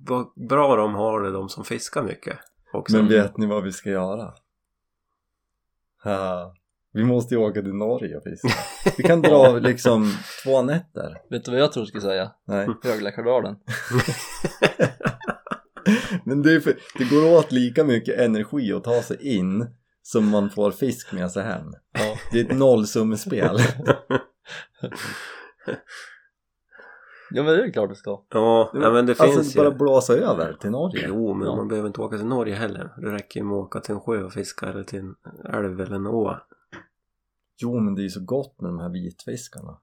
[0.07, 2.39] vad bra de har det de som fiskar mycket.
[2.73, 2.97] Också.
[2.97, 4.33] Men vet ni vad vi ska göra?
[6.03, 6.53] Ha.
[6.93, 8.49] Vi måste ju åka till Norge och fiska.
[8.97, 10.13] Vi kan dra liksom
[10.43, 11.21] två nätter.
[11.29, 12.31] Vet du vad jag tror du skulle säga?
[12.45, 12.67] Nej.
[12.83, 13.55] Högläckardalen.
[16.23, 19.67] Men det, för, det går åt lika mycket energi att ta sig in
[20.01, 21.73] som man får fisk med sig hem.
[21.93, 22.17] Ja.
[22.31, 23.57] Det är ett nollsummespel.
[27.31, 28.21] ja men det är klart du ska.
[28.29, 29.75] ja, nej, men det alltså finns bara ju.
[29.75, 31.05] blåsa över till Norge.
[31.07, 31.55] Jo, men Ja.
[31.55, 32.93] man behöver inte åka till Norge heller.
[32.97, 35.15] Det räcker ju med att åka till en sjö och fiska eller till en
[35.53, 36.37] älv eller en å.
[37.61, 39.77] Jo men det är ju så gott med de här vitfiskarna.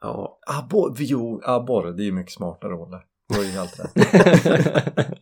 [0.00, 3.00] Ja, Abborre, jo abborre det är ju mycket smartare Olle.
[3.28, 3.94] Du har ju helt rätt.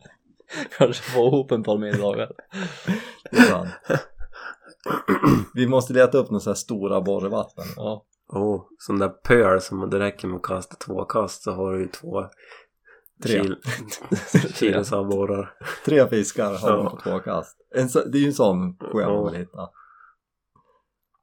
[0.77, 2.31] Kanske få ihop en par middagar.
[5.53, 7.65] Vi måste leta upp några så här stora abborrevatten.
[7.75, 8.05] Ja.
[8.27, 11.79] oh, sån där pöl som det räcker med att kasta två kast så har du
[11.81, 12.23] ju två
[13.23, 13.41] Tre.
[13.41, 13.55] kil,
[14.55, 15.53] kilos abborrar.
[15.85, 16.89] Tre fiskar har Ja.
[16.89, 17.57] på två kast.
[17.75, 19.69] En det är ju en sån får jag väl hitta.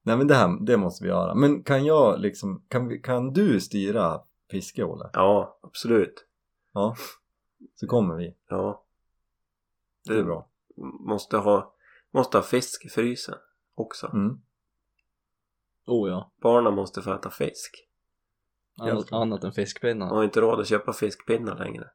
[0.03, 1.35] Nej men det här, det måste vi göra.
[1.35, 4.21] Men kan jag liksom, kan, kan du styra
[4.51, 5.11] fiske Olle?
[5.13, 6.15] Ja, absolut.
[6.75, 6.97] Ja.
[7.75, 8.37] Så kommer vi.
[8.49, 8.85] Ja.
[10.05, 10.49] Det är bra.
[11.01, 11.75] Måste ha,
[12.11, 13.35] måste ha fisk i frysen
[13.75, 14.07] också.
[14.07, 14.41] Mm.
[15.87, 16.33] Oh ja.
[16.43, 17.87] Barnen måste få äta fisk.
[18.81, 20.07] Annat, annat än fiskpinnar.
[20.07, 21.91] har inte råd att köpa fiskpinnar längre.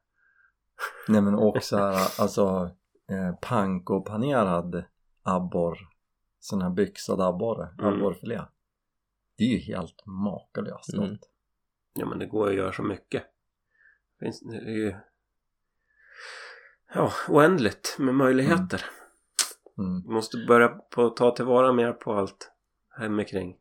[1.08, 2.70] Nej men också här, alltså
[3.10, 4.84] eh, panko-panerad
[5.22, 5.78] abborr.
[6.38, 7.94] Sån här byxad abborre, Mm.
[7.94, 8.42] abborrfilé.
[9.36, 11.18] Det är ju helt makalöst Mm.
[11.94, 13.24] Ja men det går ju att göra så mycket.
[14.20, 14.94] Finns, det är ju
[16.96, 18.84] ja, oändligt med möjligheter.
[19.78, 20.02] Mm.
[20.02, 22.50] Vi måste börja på ta tillvara mer på allt
[22.98, 23.56] hemikring.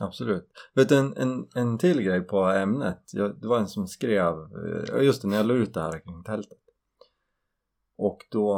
[0.00, 0.48] Absolut.
[0.74, 3.10] Vet du en, en, en till grej på ämnet.
[3.12, 5.98] Jag, det var en som skrev, eh, just det när jag la ut det här
[5.98, 6.58] kring tältet.
[7.96, 8.54] Och då,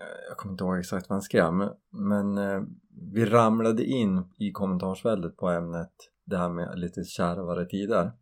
[0.00, 2.62] eh, jag kommer inte ihåg exakt vad han skrev men, men eh,
[3.12, 5.92] vi ramlade in i kommentarsfältet på ämnet
[6.24, 8.12] det här med lite kärvare tider.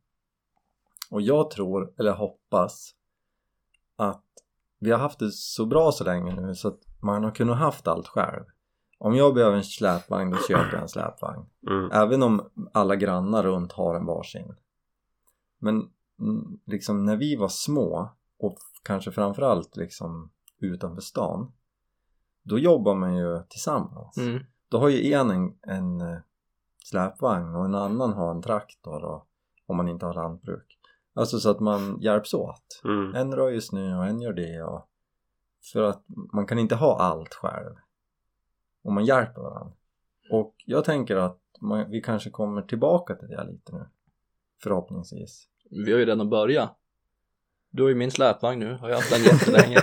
[1.11, 2.95] Och jag tror, eller hoppas,
[3.97, 4.25] att
[4.81, 7.89] vi har haft det så bra så länge nu så att man har kunnat haft
[7.89, 8.45] allt själv.
[8.99, 11.47] Om jag behöver en släpvagn då köper jag en släpvagn.
[11.69, 11.91] Mm.
[11.93, 14.55] Även om alla grannar runt har en varsin.
[15.59, 15.75] Men
[16.21, 21.53] mm, liksom när vi var små och kanske framförallt liksom utanför stan.
[22.43, 24.17] Då jobbar man ju tillsammans.
[24.19, 24.43] Mm.
[24.69, 26.19] Då har ju en en, en eh,
[26.85, 29.29] släpvagn och en annan har en traktor och,
[29.67, 30.80] om man inte har lantbruk.
[31.15, 32.81] Alltså så att man hjälps åt.
[32.85, 33.15] Mm.
[33.15, 34.87] En röjer snö och en gör det och
[35.73, 37.75] för att man kan inte ha allt själv
[38.83, 39.77] och man hjälper varandra
[40.31, 43.87] och jag tänker att man, vi kanske kommer tillbaka till det lite nu
[44.63, 46.77] förhoppningsvis Vi har ju redan börjat.
[47.71, 49.83] Du har ju min släpvagn nu, har jag haft den jättelänge.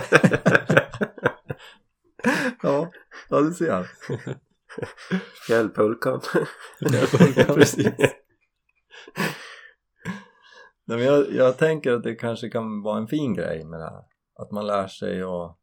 [2.62, 2.90] ja,
[3.28, 3.90] ja du ser
[5.46, 6.20] Fjällpulkan.
[7.46, 7.92] precis
[10.88, 13.84] Nej, men jag, jag tänker att det kanske kan vara en fin grej med det
[13.90, 15.58] här att man lär sig att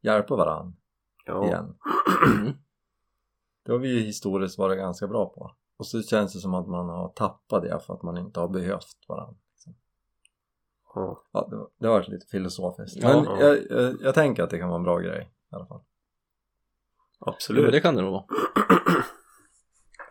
[0.00, 0.72] hjälpa varandra
[1.24, 1.46] ja.
[1.46, 1.74] igen
[2.26, 2.52] Mm.
[3.64, 5.54] Det har vi ju historiskt varit ganska bra på.
[5.76, 8.48] Och så känns det som att man har tappat det för att man inte har
[8.48, 9.36] behövt varandra.
[9.52, 9.74] liksom.
[10.94, 11.22] ja.
[11.32, 12.96] Ja, det, har varit lite filosofiskt.
[13.02, 13.40] Ja, Men ja.
[13.40, 15.80] jag, jag, jag tänker att det kan vara en bra grej i alla fall.
[17.20, 17.72] Jo, men Absolut.
[17.72, 18.24] det kan det nog vara.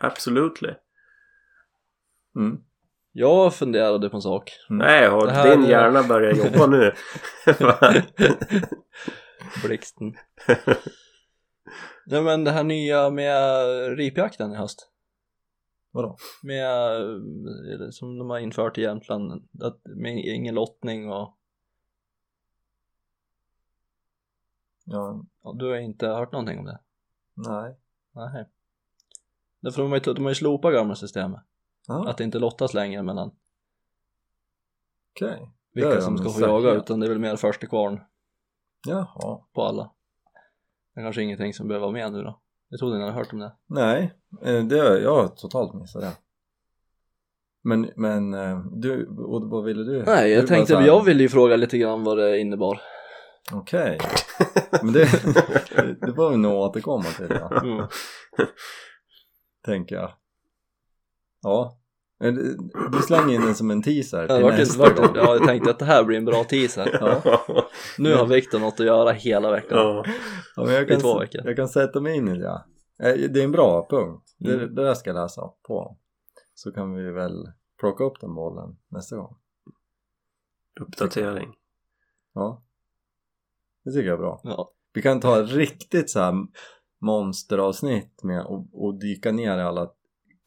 [0.00, 0.74] Absolutely.
[2.36, 2.64] Mm.
[3.18, 4.52] Jag funderade på en sak.
[4.68, 6.92] Nej, har här din är- hjärna börjat jobba nu?
[9.64, 10.16] Blixten.
[12.06, 14.90] Nej men det här nya med ripjakten i höst.
[15.90, 16.16] Vadå?
[16.42, 17.00] Med,
[17.80, 21.36] eh, som de har infört i Jämtland, att, med ingen lottning och,
[24.84, 26.78] Ja, du har inte hört någonting om det?
[27.34, 27.76] nej.
[28.12, 28.44] Nej.
[29.60, 31.40] Därför de har ju, de har ju slopat gamla systemet.
[31.88, 33.30] Ja, Att det inte lottas längre mellan.
[35.20, 36.74] Det vilka som ska få jaga ja.
[36.74, 38.00] utan det är väl mer första kvarn
[38.86, 39.40] Jaha.
[39.52, 39.90] på alla.
[40.94, 42.40] Det är kanske ingenting som behöver vara med nu då.
[42.68, 43.52] Jag trodde ni hade hört om det.
[43.66, 46.12] Nej, eh, det jag har totalt missat det.
[47.62, 50.02] Men, men eh, du, och vad ville du?
[50.06, 52.80] Nej, jag Du tänkte, här- jag ville ju fråga lite grann vad det innebar.
[53.52, 53.98] Okej.
[54.82, 55.04] Men det,
[56.00, 57.60] det får vi nog återkomma till ja.
[57.60, 57.86] Mm.
[59.64, 60.12] tänker jag.
[61.42, 61.78] Ja.
[62.92, 65.16] Du slänger in den som en teaser Ja, till det vart, nästa gång.
[65.16, 66.98] ja, jag tänkte att det här blir en bra teaser.
[67.00, 67.40] Ja.
[67.98, 69.78] Nu har Viktor något att göra hela veckan.
[69.78, 70.04] ja.
[70.56, 71.40] Ja, men jag, I kan, två veckor.
[71.44, 72.64] jag kan sätta mig in i det.
[73.02, 74.34] Eh, Det är en bra punkt.
[74.38, 74.74] Det, Mm.
[74.74, 75.96] det där ska jag läsa på.
[76.54, 79.36] Så kan vi väl plocka upp den bollen nästa gång.
[80.80, 81.54] Uppdatering.
[82.34, 82.62] Ja.
[83.84, 84.40] Det tycker jag är bra.
[84.44, 84.72] Ja.
[84.92, 86.34] Vi kan ta ett riktigt så här
[87.00, 89.90] monsteravsnitt med och, och dyka ner i alla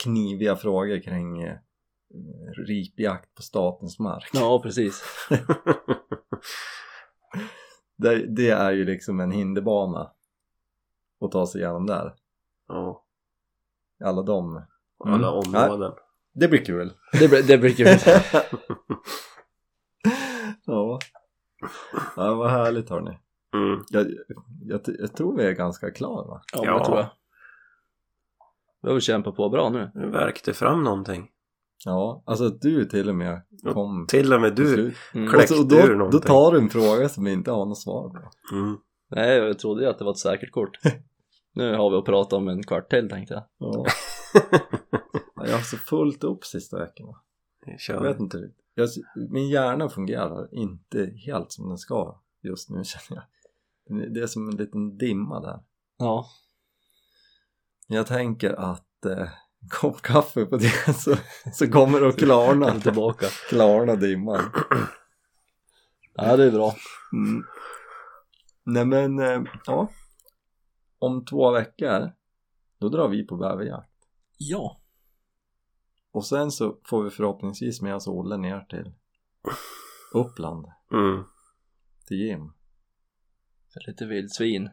[0.03, 1.55] kniviga frågor kring eh,
[2.67, 4.29] ripjakt på statens mark.
[4.33, 5.03] ja, precis.
[7.97, 10.11] Det, det är ju liksom en hinderbana
[11.21, 12.13] att ta sig igenom där.
[12.67, 13.05] ja.
[14.03, 14.61] Alla de.
[15.05, 15.39] Alla Mm.
[15.69, 15.91] områden.
[16.33, 16.93] Det blir kul.
[17.19, 17.87] Det, blir- det blir kul.
[20.65, 20.99] ja.
[22.15, 23.17] ja, vad härligt hörni.
[23.53, 23.83] Mm.
[23.89, 24.07] Jag,
[24.65, 26.41] jag, jag tror vi är ganska klara va?
[26.53, 26.79] Ja, Ja.
[26.79, 27.07] det tror jag.
[28.82, 29.91] Vi har väl kämpat på bra nu.
[29.95, 31.27] Nu värkte fram någonting.
[31.86, 33.41] Ja, alltså att du till och med
[33.73, 34.93] kom Till och med du.
[35.13, 35.30] Mm.
[35.30, 35.43] Kläck.
[35.43, 36.21] Och så, kläckte ur då, då någonting.
[36.21, 38.55] tar du en fråga som vi inte har något svar på.
[38.55, 38.77] Mm.
[39.11, 40.77] Nej, jag trodde ju att det var ett säkert kort.
[41.53, 43.43] nu har vi att prata om en kvart till tänkte jag.
[43.57, 43.86] Ja.
[45.45, 47.15] Jag har så fullt upp sista veckorna.
[47.65, 48.03] Jag Kör.
[48.03, 48.49] vet inte.
[48.75, 48.89] Jag,
[49.30, 53.23] min hjärna fungerar inte helt som den ska just nu känner
[53.88, 54.13] jag.
[54.13, 55.59] Det är som en liten dimma där.
[55.97, 56.25] Ja,
[57.91, 59.29] Jag tänker att eh,
[59.69, 61.15] kopp kaffe på det så,
[61.53, 62.79] så kommer det att klarna.
[62.79, 63.25] tillbaka.
[63.49, 64.51] Klarna dimman.
[66.13, 66.75] Ja, det är bra.
[67.13, 67.43] Mm.
[68.63, 69.89] Nej men, eh, ja.
[70.99, 72.11] Om två veckor,
[72.79, 73.91] då drar vi på bäverjakt.
[74.37, 74.81] Ja.
[76.11, 78.93] Och sen så får vi förhoppningsvis med oss Olle ner till
[80.13, 81.23] Uppland, Mm.
[82.07, 82.51] till Jim.
[83.73, 84.69] För lite vildsvin.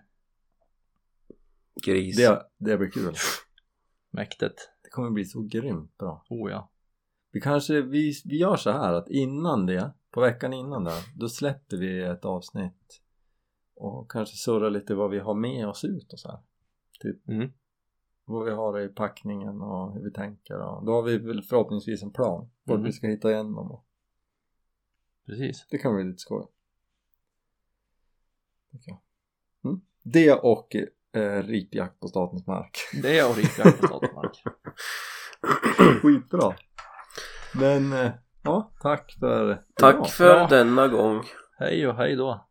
[1.84, 2.16] Gris.
[2.16, 3.14] Det, det blir kul.
[4.10, 4.70] Mäktigt.
[4.82, 6.24] Det kommer bli så grymt bra.
[6.28, 6.70] Oh ja.
[7.30, 11.28] Vi kanske, vi, vi gör så här att innan det, på veckan innan där, då
[11.28, 13.02] släpper vi ett avsnitt
[13.74, 16.38] och kanske surrar lite vad vi har med oss ut och så här.
[17.00, 17.52] Typ Mm.
[18.24, 22.02] vad vi har i packningen och hur vi tänker och då har vi väl förhoppningsvis
[22.02, 22.86] en plan vart Mhm.
[22.86, 23.86] vi ska hitta igenom och
[25.26, 25.66] Precis.
[25.70, 26.46] det kan bli lite skoj.
[28.70, 29.00] Jag.
[29.64, 29.80] Mm.
[30.02, 30.76] Det och
[31.16, 32.78] eh, ripjakt på statens mark.
[33.02, 34.42] Det är rikjakt på statens mark.
[36.02, 36.54] Skitbra.
[37.54, 38.10] Men eh,
[38.42, 40.10] ja, tack för Tack idag.
[40.10, 40.46] för Ja.
[40.50, 41.22] denna gång.
[41.58, 42.46] Hej och hej då.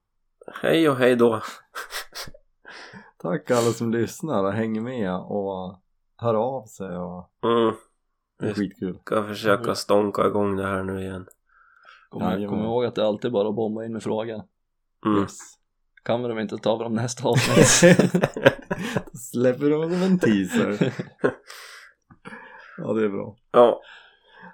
[0.62, 1.42] Hej och hej då.
[3.18, 5.80] Tack alla som lyssnar och hänger med och
[6.18, 7.76] hör av sig och Mm.
[8.40, 8.98] det är skitkul.
[9.06, 11.28] Ska försöka stånka igång det här nu igen.
[12.10, 14.42] Kom, kom ihåg att det alltid bara att bomba in med frågan.
[15.06, 15.22] Mm.
[15.22, 15.38] Yes.
[16.06, 17.68] Kan vi dem inte ta dem nästa avsnitt?
[19.14, 20.94] Släpper de som en teaser.
[22.78, 23.36] Ja det är bra.
[23.52, 23.82] Ja,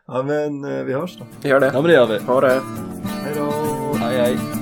[0.08, 1.26] Ja men eh, vi hörs då.
[1.50, 1.66] gör det.
[1.66, 2.20] ja men det gör vi.
[2.20, 2.62] Ha det.
[3.24, 3.52] Hej då!
[4.00, 4.61] Hej hej.